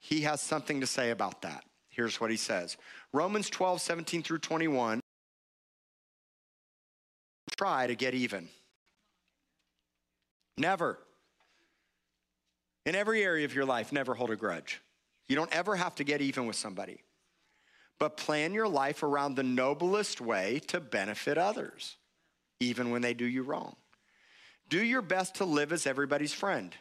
[0.00, 1.64] he has something to say about that.
[1.90, 2.76] Here's what he says
[3.12, 5.00] Romans 12, 17 through 21.
[7.56, 8.48] Try to get even.
[10.56, 10.98] Never.
[12.86, 14.80] In every area of your life, never hold a grudge.
[15.28, 17.02] You don't ever have to get even with somebody.
[17.98, 21.98] But plan your life around the noblest way to benefit others,
[22.58, 23.76] even when they do you wrong.
[24.70, 26.72] Do your best to live as everybody's friend.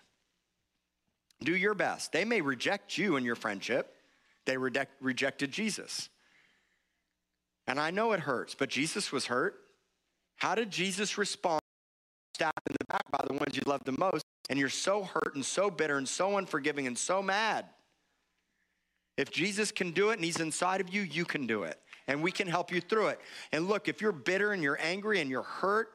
[1.43, 2.11] Do your best.
[2.11, 3.95] They may reject you in your friendship,
[4.45, 6.09] they reject, rejected Jesus.
[7.67, 9.55] And I know it hurts, but Jesus was hurt.
[10.37, 11.61] How did Jesus respond?
[12.35, 15.35] Stabbed in the back by the ones you love the most, and you're so hurt
[15.35, 17.65] and so bitter and so unforgiving and so mad.
[19.17, 21.77] If Jesus can do it and he's inside of you, you can do it.
[22.07, 23.19] And we can help you through it.
[23.51, 25.89] And look, if you're bitter and you're angry and you're hurt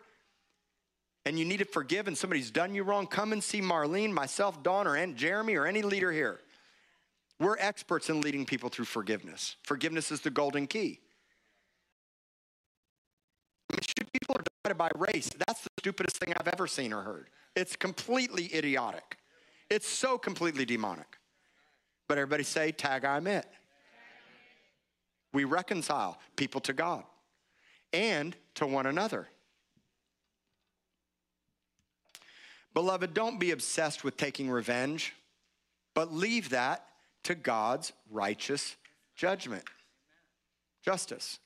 [1.27, 4.63] and you need to forgive and somebody's done you wrong, come and see Marlene, myself,
[4.63, 6.41] Dawn, or Aunt Jeremy, or any leader here.
[7.41, 9.57] We're experts in leading people through forgiveness.
[9.63, 11.01] Forgiveness is the golden key.
[13.71, 15.31] People are divided by race.
[15.47, 17.29] That's the stupidest thing I've ever seen or heard.
[17.57, 19.19] It's completely idiotic.
[19.71, 21.19] It's so completely demonic.
[22.09, 23.47] But everybody say, tag, I'm it.
[25.33, 27.03] We reconcile people to God
[27.93, 29.29] and to one another.
[32.75, 35.15] Beloved, don't be obsessed with taking revenge,
[35.95, 36.85] but leave that
[37.23, 38.77] to God's righteous
[39.17, 39.65] judgment,
[40.85, 41.39] justice.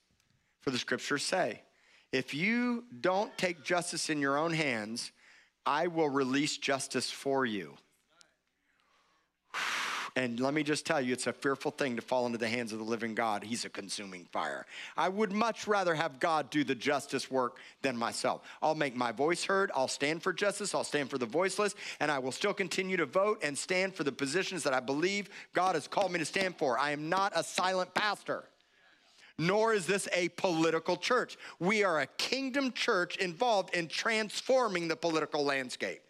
[0.63, 1.63] For the scriptures say,
[2.13, 5.13] if you don't take justice in your own hands,
[5.67, 7.75] I will release justice for you.
[10.19, 12.73] And let me just tell you, it's a fearful thing to fall into the hands
[12.73, 13.45] of the living God.
[13.45, 14.67] He's a consuming fire.
[14.97, 18.43] I would much rather have God do the justice work than myself.
[18.61, 19.71] I'll make my voice heard.
[19.77, 20.75] I'll stand for justice.
[20.75, 21.77] I'll stand for the voiceless.
[22.01, 25.29] And I will still continue to vote and stand for the positions that I believe
[25.53, 26.77] God has called me to stand for.
[26.77, 28.43] I am not a silent pastor
[29.41, 31.39] nor is this a political church.
[31.61, 36.01] We are a kingdom church involved in transforming the political landscape.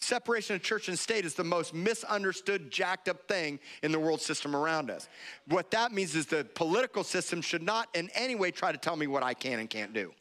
[0.00, 4.20] Separation of church and state is the most misunderstood, jacked up thing in the world
[4.20, 5.08] system around us.
[5.46, 8.96] What that means is the political system should not in any way try to tell
[8.96, 10.12] me what I can and can't do.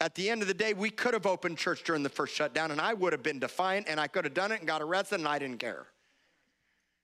[0.00, 2.70] At the end of the day, we could have opened church during the first shutdown,
[2.70, 5.20] and I would have been defiant, and I could have done it and got arrested,
[5.20, 5.86] and I didn't care.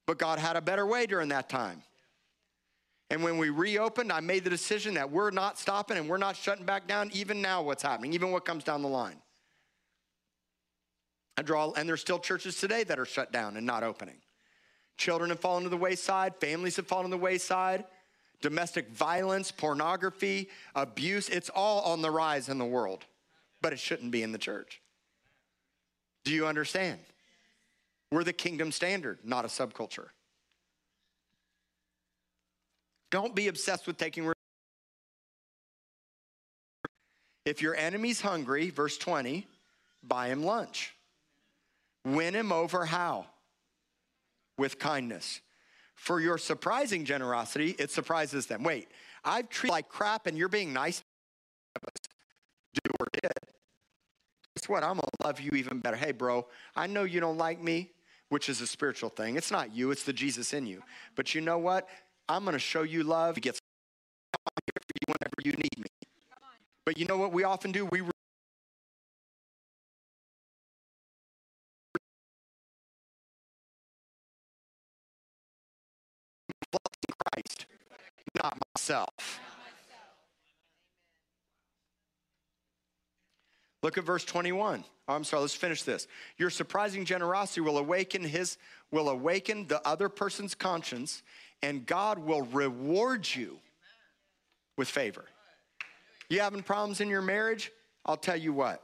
[0.07, 1.83] But God had a better way during that time.
[3.11, 6.37] And when we reopened, I made the decision that we're not stopping and we're not
[6.37, 9.17] shutting back down, even now, what's happening, even what comes down the line.
[11.41, 14.17] I draw, and there's still churches today that are shut down and not opening.
[14.99, 17.87] Children have fallen to the wayside, families have fallen to the wayside,
[18.43, 23.07] domestic violence, pornography, abuse, it's all on the rise in the world,
[23.63, 24.83] but it shouldn't be in the church.
[26.25, 27.01] Do you understand?
[28.13, 30.09] We're the kingdom standard, not a subculture.
[33.11, 34.31] Don't be obsessed with taking.
[37.47, 39.47] If your enemy's hungry, verse 20,
[40.03, 40.95] buy him lunch.
[42.15, 43.27] Win him over how?
[44.59, 45.41] With kindness.
[45.95, 48.63] For your surprising generosity, it surprises them.
[48.63, 48.89] Wait,
[49.25, 51.03] I've treated like crap and you're being nice.
[52.75, 53.33] Do or did.
[54.57, 54.83] Guess what?
[54.83, 55.97] I'm gonna love you even better.
[55.97, 57.91] Hey, bro, I know you don't like me,
[58.29, 59.37] which is a spiritual thing.
[59.37, 60.83] It's not you, it's the Jesus in you.
[61.17, 61.89] But you know what?
[62.29, 63.37] I'm gonna show you love.
[63.37, 63.61] He gets
[64.65, 66.09] here for you whenever you need me.
[66.87, 67.87] But you know what we often do?
[67.87, 68.03] We
[78.43, 79.41] not myself.
[83.83, 84.85] Look at verse 21.
[85.09, 86.07] Oh, I'm sorry, let's finish this.
[86.37, 88.59] Your surprising generosity will awaken his
[88.93, 91.23] will awaken the other person's conscience
[91.63, 93.59] and God will reward you
[94.77, 95.25] with favor.
[96.29, 97.71] You having problems in your marriage?
[98.05, 98.83] I'll tell you what.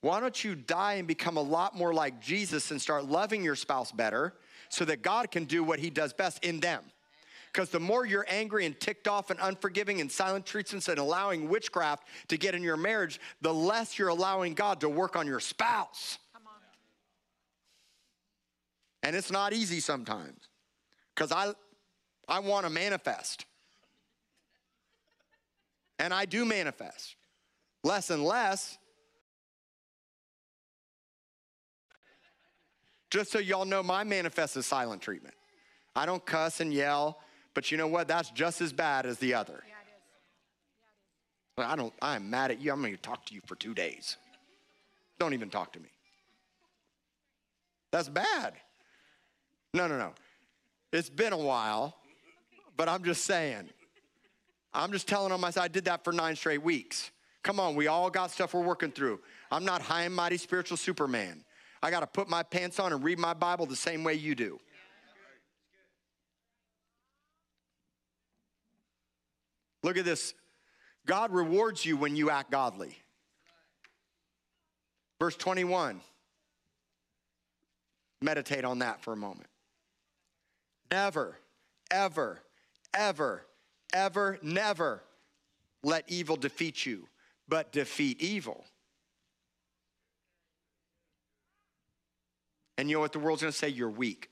[0.00, 3.56] Why don't you die and become a lot more like Jesus and start loving your
[3.56, 4.34] spouse better
[4.68, 6.82] so that God can do what he does best in them?
[7.52, 11.48] Because the more you're angry and ticked off and unforgiving and silent treatments and allowing
[11.48, 15.40] witchcraft to get in your marriage, the less you're allowing God to work on your
[15.40, 16.18] spouse.
[19.02, 20.38] And it's not easy sometimes
[21.14, 21.52] because I,
[22.28, 23.46] I want to manifest.
[25.98, 27.16] And I do manifest
[27.82, 28.78] less and less.
[33.10, 35.34] Just so y'all know, my manifest is silent treatment.
[35.96, 37.18] I don't cuss and yell,
[37.54, 38.08] but you know what?
[38.08, 39.62] That's just as bad as the other.
[39.66, 39.74] Yeah.
[41.58, 41.72] Yeah.
[41.72, 42.72] I don't, I'm mad at you.
[42.72, 44.16] I'm going to talk to you for two days.
[45.18, 45.90] Don't even talk to me.
[47.92, 48.54] That's bad.
[49.74, 50.12] No, no, no.
[50.92, 51.96] It's been a while,
[52.76, 53.68] but I'm just saying.
[54.72, 57.10] I'm just telling on myself, I did that for nine straight weeks.
[57.42, 59.20] Come on, we all got stuff we're working through.
[59.50, 61.44] I'm not high and mighty spiritual Superman.
[61.82, 64.34] I got to put my pants on and read my Bible the same way you
[64.34, 64.60] do.
[69.82, 70.34] Look at this.
[71.06, 72.96] God rewards you when you act godly.
[75.18, 76.00] Verse 21.
[78.22, 79.48] Meditate on that for a moment.
[80.90, 81.38] Never,
[81.90, 82.42] ever,
[82.94, 83.42] ever,
[83.94, 85.02] ever, never
[85.82, 87.08] let evil defeat you,
[87.48, 88.64] but defeat evil.
[92.76, 93.68] And you know what the world's gonna say?
[93.68, 94.30] You're weak.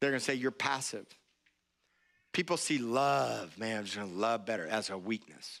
[0.00, 1.06] They're going to say you're passive.
[2.32, 5.60] People see love, man, I'm just going to love better as a weakness.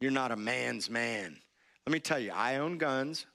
[0.00, 1.36] You're not a man's man.
[1.86, 3.26] Let me tell you, I own guns.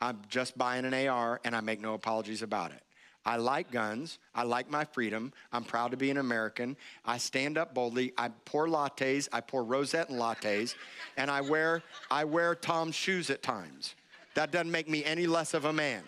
[0.00, 2.82] I'm just buying an AR and I make no apologies about it.
[3.24, 4.18] I like guns.
[4.34, 5.32] I like my freedom.
[5.52, 6.76] I'm proud to be an American.
[7.04, 8.12] I stand up boldly.
[8.16, 9.28] I pour lattes.
[9.32, 10.74] I pour rosette and lattes,
[11.18, 13.94] and I wear I wear Tom's shoes at times.
[14.34, 16.04] That doesn't make me any less of a man.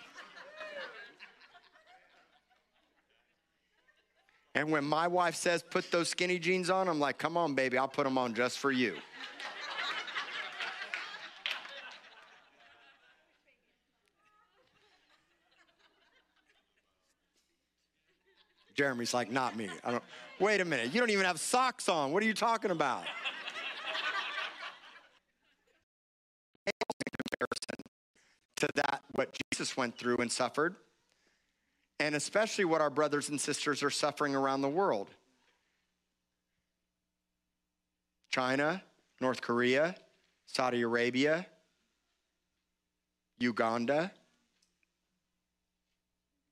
[4.54, 7.78] And when my wife says, put those skinny jeans on, I'm like, come on, baby,
[7.78, 8.96] I'll put them on just for you.
[18.74, 19.68] Jeremy's like, not me.
[19.84, 20.02] I don't,
[20.38, 22.12] wait a minute, you don't even have socks on.
[22.12, 23.04] What are you talking about?
[26.66, 27.84] comparison
[28.56, 30.76] to that, what Jesus went through and suffered
[32.00, 35.10] and especially what our brothers and sisters are suffering around the world.
[38.30, 38.82] China,
[39.20, 39.94] North Korea,
[40.46, 41.46] Saudi Arabia,
[43.38, 44.10] Uganda,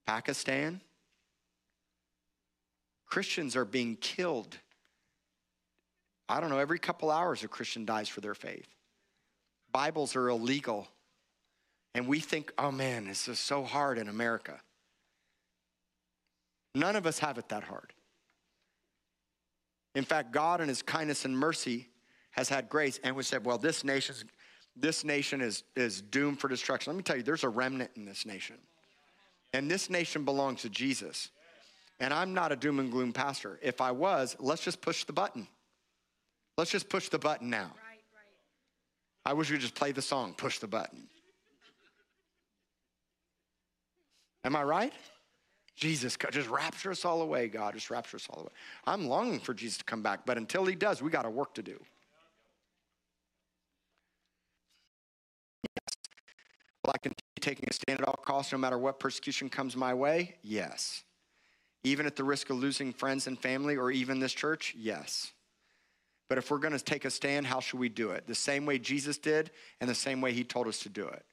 [0.06, 0.82] Pakistan.
[3.06, 4.54] Christians are being killed.
[6.28, 8.68] I don't know, every couple hours a Christian dies for their faith.
[9.72, 10.88] Bibles are illegal.
[11.94, 14.60] And we think, oh man, this is so hard in America.
[16.74, 17.92] None of us have it that hard.
[19.94, 21.88] In fact, God in his kindness and mercy
[22.32, 24.24] has had grace and we said, well, this nation's
[24.80, 26.92] this nation is, is doomed for destruction.
[26.92, 28.56] Let me tell you, there's a remnant in this nation.
[29.52, 31.30] And this nation belongs to Jesus.
[32.00, 33.58] And I'm not a doom and gloom pastor.
[33.60, 35.48] If I was, let's just push the button.
[36.56, 37.72] Let's just push the button now.
[39.24, 41.08] I wish we could just play the song, push the button.
[44.44, 44.92] Am I right?
[45.78, 47.74] Jesus, just rapture us all away, God.
[47.74, 48.50] Just rapture us all away.
[48.84, 51.54] I'm longing for Jesus to come back, but until he does, we got a work
[51.54, 51.78] to do.
[55.62, 55.96] Yes.
[56.84, 59.94] Will I continue taking a stand at all costs no matter what persecution comes my
[59.94, 60.34] way?
[60.42, 61.04] Yes.
[61.84, 64.74] Even at the risk of losing friends and family or even this church?
[64.76, 65.32] Yes.
[66.28, 68.26] But if we're going to take a stand, how should we do it?
[68.26, 71.24] The same way Jesus did and the same way he told us to do it.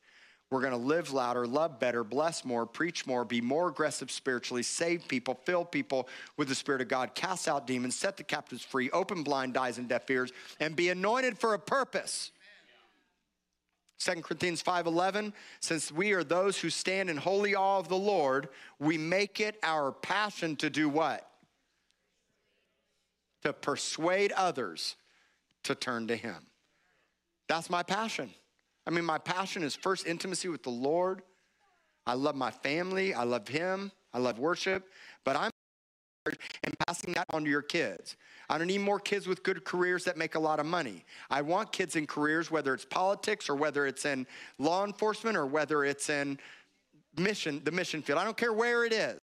[0.51, 4.61] We're going to live louder, love better, bless more, preach more, be more aggressive spiritually,
[4.61, 8.63] save people, fill people with the Spirit of God, cast out demons, set the captives
[8.63, 12.31] free, open blind eyes and deaf ears, and be anointed for a purpose.
[13.97, 18.49] 2 Corinthians 5:11 since we are those who stand in holy awe of the Lord
[18.77, 21.27] we make it our passion to do what?
[23.43, 24.97] To persuade others
[25.63, 26.45] to turn to him.
[27.47, 28.33] That's my passion
[28.87, 31.21] I mean, my passion is first intimacy with the Lord.
[32.05, 33.13] I love my family.
[33.13, 33.91] I love Him.
[34.13, 34.89] I love worship.
[35.23, 35.51] But I'm
[36.63, 38.15] and passing that on to your kids.
[38.49, 41.03] I don't need more kids with good careers that make a lot of money.
[41.29, 44.25] I want kids in careers, whether it's politics or whether it's in
[44.57, 46.39] law enforcement or whether it's in
[47.17, 48.19] mission, the mission field.
[48.19, 49.19] I don't care where it is.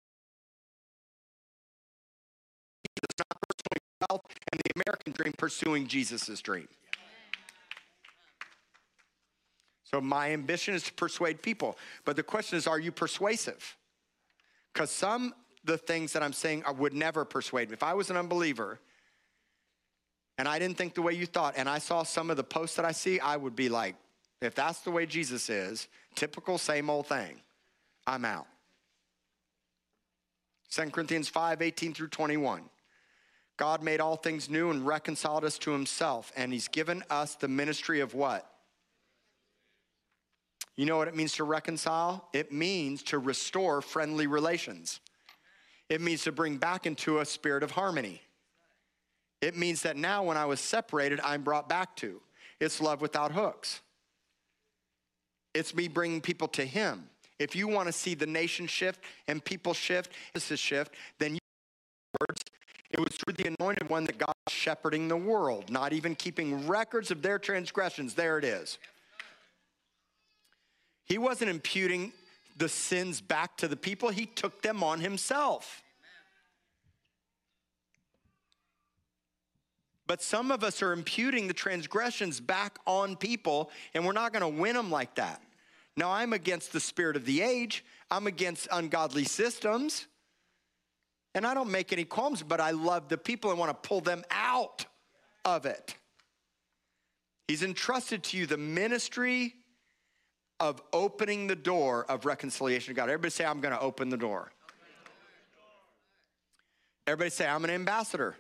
[2.97, 3.81] It's not pursuing
[4.11, 6.69] wealth and the American dream pursuing Jesus' dream.
[9.91, 11.77] So my ambition is to persuade people.
[12.05, 13.77] But the question is, are you persuasive?
[14.73, 15.35] Because some
[15.65, 17.75] the things that I'm saying I would never persuade me.
[17.75, 18.79] If I was an unbeliever
[20.39, 22.77] and I didn't think the way you thought, and I saw some of the posts
[22.77, 23.95] that I see, I would be like,
[24.41, 27.37] if that's the way Jesus is, typical same old thing,
[28.07, 28.47] I'm out.
[30.71, 32.63] 2 Corinthians 5 18 through 21.
[33.59, 37.49] God made all things new and reconciled us to himself, and he's given us the
[37.49, 38.51] ministry of what?
[40.77, 42.29] You know what it means to reconcile?
[42.33, 45.01] It means to restore friendly relations.
[45.89, 48.23] It means to bring back into a spirit of harmony.
[49.41, 52.21] It means that now, when I was separated, I'm brought back to.
[52.61, 53.81] It's love without hooks.
[55.55, 57.09] It's me bringing people to Him.
[57.39, 61.35] If you want to see the nation shift and people shift, this is shift, then
[61.35, 61.41] you.
[62.91, 66.67] It was through the anointed one that God was shepherding the world, not even keeping
[66.67, 68.15] records of their transgressions.
[68.15, 68.79] There it is.
[71.11, 72.13] He wasn't imputing
[72.57, 75.83] the sins back to the people, he took them on himself.
[80.07, 84.43] But some of us are imputing the transgressions back on people, and we're not going
[84.43, 85.43] to win them like that.
[85.97, 90.07] Now, I'm against the spirit of the age, I'm against ungodly systems.
[91.35, 94.01] And I don't make any qualms, but I love the people and want to pull
[94.01, 94.87] them out
[95.45, 95.95] of it.
[97.49, 99.57] He's entrusted to you the ministry
[100.61, 103.05] of opening the door of reconciliation to God.
[103.05, 104.53] Everybody say, I'm going to open the door.
[107.07, 108.37] Everybody say, I'm an ambassador.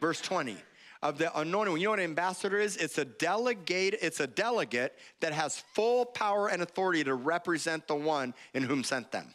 [0.00, 0.56] Verse 20
[1.02, 1.76] of the anointing.
[1.78, 2.76] You know what an ambassador is?
[2.76, 7.94] It's a delegate, it's a delegate that has full power and authority to represent the
[7.94, 9.34] one in whom sent them.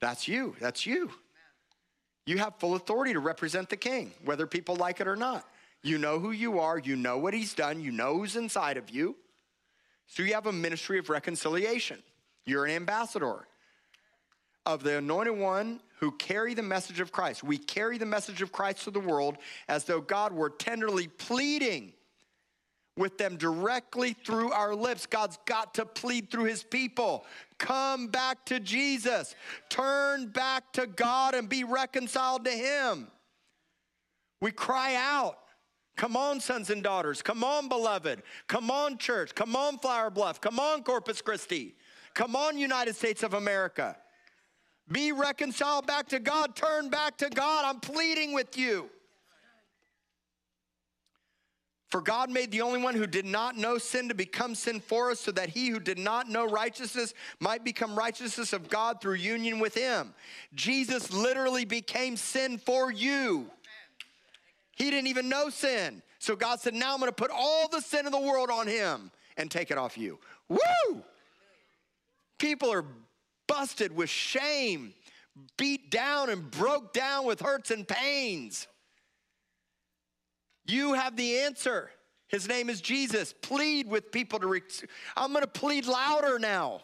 [0.00, 0.56] That's you.
[0.60, 1.10] That's you.
[2.26, 5.46] You have full authority to represent the king, whether people like it or not.
[5.82, 8.90] You know who you are, you know what he's done, you know who's inside of
[8.90, 9.16] you.
[10.06, 12.02] So you have a ministry of reconciliation.
[12.46, 13.46] You're an ambassador
[14.66, 17.42] of the anointed one who carry the message of Christ.
[17.42, 19.38] We carry the message of Christ to the world
[19.68, 21.92] as though God were tenderly pleading
[22.96, 25.06] with them directly through our lips.
[25.06, 27.24] God's got to plead through his people.
[27.58, 29.34] Come back to Jesus.
[29.68, 33.08] Turn back to God and be reconciled to him.
[34.40, 35.38] We cry out.
[35.96, 37.22] Come on, sons and daughters.
[37.22, 38.22] Come on, beloved.
[38.48, 39.34] Come on, church.
[39.34, 40.40] Come on, Flower Bluff.
[40.40, 41.76] Come on, Corpus Christi.
[42.14, 43.96] Come on, United States of America.
[44.90, 46.56] Be reconciled back to God.
[46.56, 47.64] Turn back to God.
[47.64, 48.90] I'm pleading with you.
[51.90, 55.12] For God made the only one who did not know sin to become sin for
[55.12, 59.14] us, so that he who did not know righteousness might become righteousness of God through
[59.14, 60.12] union with him.
[60.54, 63.48] Jesus literally became sin for you.
[64.76, 66.02] He didn't even know sin.
[66.18, 68.66] So God said, Now I'm going to put all the sin of the world on
[68.66, 70.18] him and take it off you.
[70.48, 71.02] Woo!
[72.38, 72.84] People are
[73.46, 74.94] busted with shame,
[75.56, 78.66] beat down and broke down with hurts and pains.
[80.66, 81.90] You have the answer.
[82.28, 83.34] His name is Jesus.
[83.42, 84.46] Plead with people to.
[84.46, 84.62] Re-
[85.16, 86.80] I'm going to plead louder now.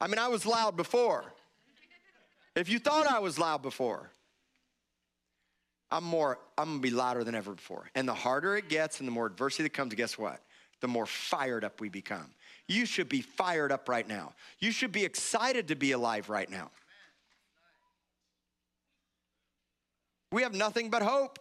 [0.00, 1.24] I mean, I was loud before.
[2.54, 4.10] If you thought I was loud before,
[5.90, 7.90] I'm more, I'm gonna be louder than ever before.
[7.94, 10.42] And the harder it gets and the more adversity that comes, guess what?
[10.80, 12.30] The more fired up we become.
[12.66, 14.34] You should be fired up right now.
[14.58, 16.70] You should be excited to be alive right now.
[20.30, 21.38] We have nothing but hope.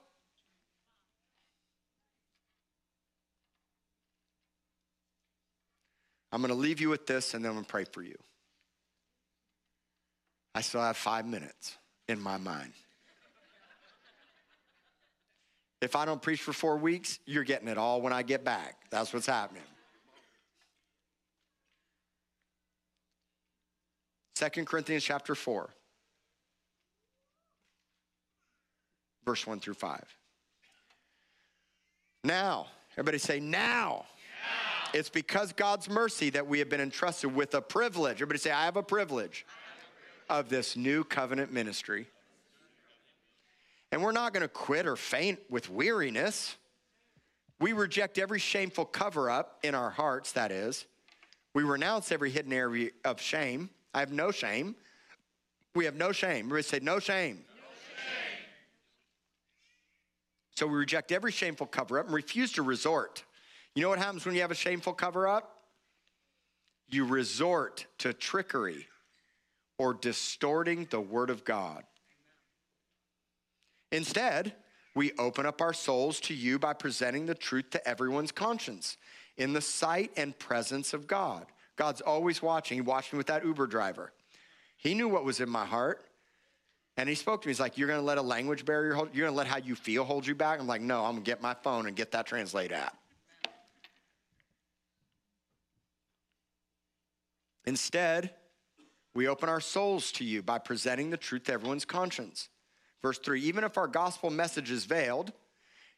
[6.31, 8.17] I'm going to leave you with this and then I'm going to pray for you.
[10.55, 11.75] I still have five minutes
[12.07, 12.73] in my mind.
[15.81, 18.77] If I don't preach for four weeks, you're getting it all when I get back.
[18.89, 19.63] That's what's happening.
[24.35, 25.69] 2 Corinthians chapter 4,
[29.25, 30.03] verse 1 through 5.
[32.23, 34.05] Now, everybody say, now.
[34.93, 38.17] It's because God's mercy that we have been entrusted with a privilege.
[38.17, 39.45] Everybody say, I have a privilege
[40.29, 42.07] of this new covenant ministry.
[43.91, 46.55] And we're not going to quit or faint with weariness.
[47.59, 50.85] We reject every shameful cover up in our hearts, that is.
[51.53, 53.69] We renounce every hidden area of shame.
[53.93, 54.75] I have no shame.
[55.73, 56.45] We have no shame.
[56.45, 57.43] Everybody say, no shame.
[60.55, 63.23] So we reject every shameful cover up and refuse to resort.
[63.75, 65.61] You know what happens when you have a shameful cover up?
[66.89, 68.87] You resort to trickery
[69.77, 71.83] or distorting the word of God.
[73.91, 74.53] Instead,
[74.95, 78.97] we open up our souls to you by presenting the truth to everyone's conscience.
[79.37, 81.45] in the sight and presence of God.
[81.75, 82.75] God's always watching.
[82.75, 84.11] He watched me with that Uber driver.
[84.77, 86.03] He knew what was in my heart.
[86.97, 87.51] And he spoke to me.
[87.51, 89.57] He's like, You're going to let a language barrier hold You're going to let how
[89.57, 90.59] you feel hold you back?
[90.59, 92.97] I'm like, No, I'm going to get my phone and get that translate app.
[97.67, 98.33] Instead,
[99.13, 102.49] we open our souls to you by presenting the truth to everyone's conscience.
[103.01, 105.33] Verse 3 Even if our gospel message is veiled,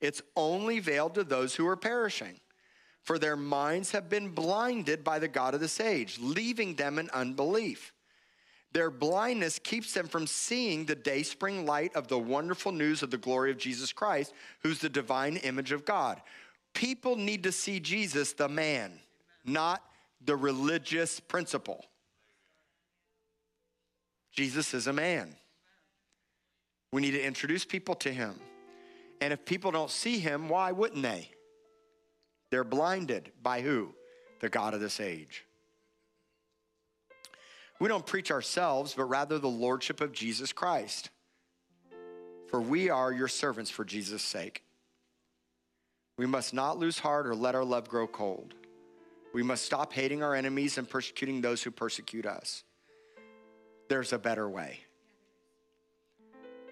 [0.01, 2.39] it's only veiled to those who are perishing.
[3.03, 7.09] For their minds have been blinded by the God of this age, leaving them in
[7.11, 7.93] unbelief.
[8.71, 13.09] Their blindness keeps them from seeing the day spring light of the wonderful news of
[13.09, 16.21] the glory of Jesus Christ, who's the divine image of God.
[16.73, 18.99] People need to see Jesus, the man,
[19.43, 19.81] not
[20.23, 21.83] the religious principle.
[24.31, 25.35] Jesus is a man.
[26.91, 28.39] We need to introduce people to him.
[29.21, 31.29] And if people don't see him, why wouldn't they?
[32.51, 33.93] They're blinded by who?
[34.39, 35.45] The God of this age.
[37.79, 41.09] We don't preach ourselves, but rather the lordship of Jesus Christ.
[42.47, 44.63] For we are your servants for Jesus' sake.
[46.17, 48.53] We must not lose heart or let our love grow cold.
[49.33, 52.63] We must stop hating our enemies and persecuting those who persecute us.
[53.87, 54.79] There's a better way.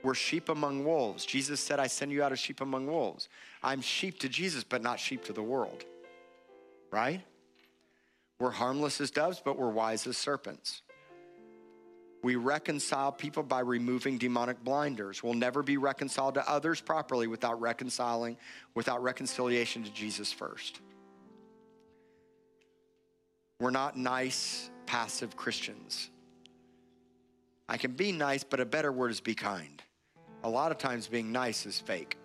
[0.08, 1.26] We're sheep among wolves.
[1.26, 3.28] Jesus said, I send you out as sheep among wolves.
[3.62, 5.84] I'm sheep to Jesus, but not sheep to the world.
[6.92, 7.20] Right?
[8.40, 10.82] We're harmless as doves, but we're wise as serpents.
[12.24, 15.22] We reconcile people by removing demonic blinders.
[15.22, 18.38] We'll never be reconciled to others properly without reconciling,
[18.76, 20.80] without reconciliation to Jesus first.
[23.60, 26.10] We're not nice, passive Christians.
[27.68, 29.84] I can be nice, but a better word is be kind.
[30.48, 32.15] A lot of times being nice is fake.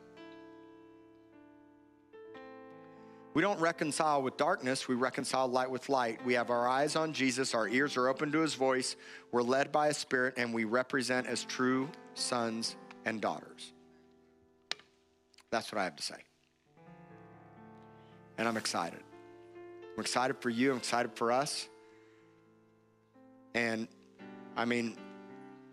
[3.35, 6.24] We don't reconcile with darkness, we reconcile light with light.
[6.24, 8.94] We have our eyes on Jesus, our ears are open to his voice,
[9.32, 13.73] we're led by a spirit, and we represent as true sons and daughters.
[15.51, 16.23] That's what I have to say.
[18.39, 19.01] And I'm excited.
[19.97, 21.69] I'm excited for you, I'm excited for us.
[23.57, 23.89] And
[24.57, 24.97] I mean,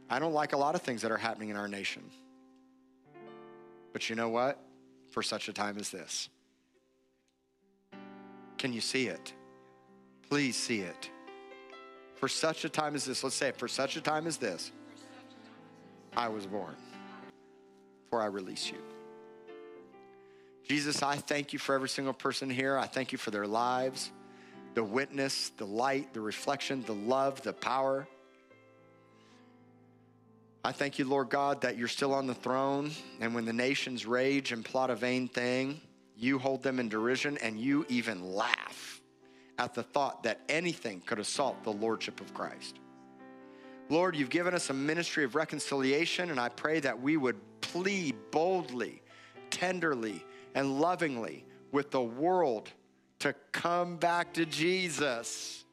[0.10, 2.10] I don't like a lot of things that are happening in our nation.
[3.94, 4.60] But you know what?
[5.12, 6.30] For such a time as this.
[8.58, 9.34] Can you see it?
[10.30, 11.10] Please see it.
[12.16, 14.72] For such a time as this, let's say it, for such a time as this,
[16.16, 16.76] I was born.
[18.10, 18.78] For I release you.
[20.68, 22.78] Jesus, I thank you for every single person here.
[22.78, 24.12] I thank you for their lives,
[24.76, 28.08] the witness, the light, the reflection, the love, the power.
[30.64, 32.92] I thank you, Lord God, that you're still on the throne.
[33.22, 35.80] And when the nations rage and plot a vain thing,
[36.18, 39.02] you hold them in derision and you even laugh
[39.58, 42.80] at the thought that anything could assault the lordship of Christ.
[43.90, 48.16] Lord, you've given us a ministry of reconciliation, and I pray that we would plead
[48.32, 49.02] boldly,
[49.50, 50.24] tenderly,
[50.56, 52.70] and lovingly with the world
[53.20, 55.66] to come back to Jesus.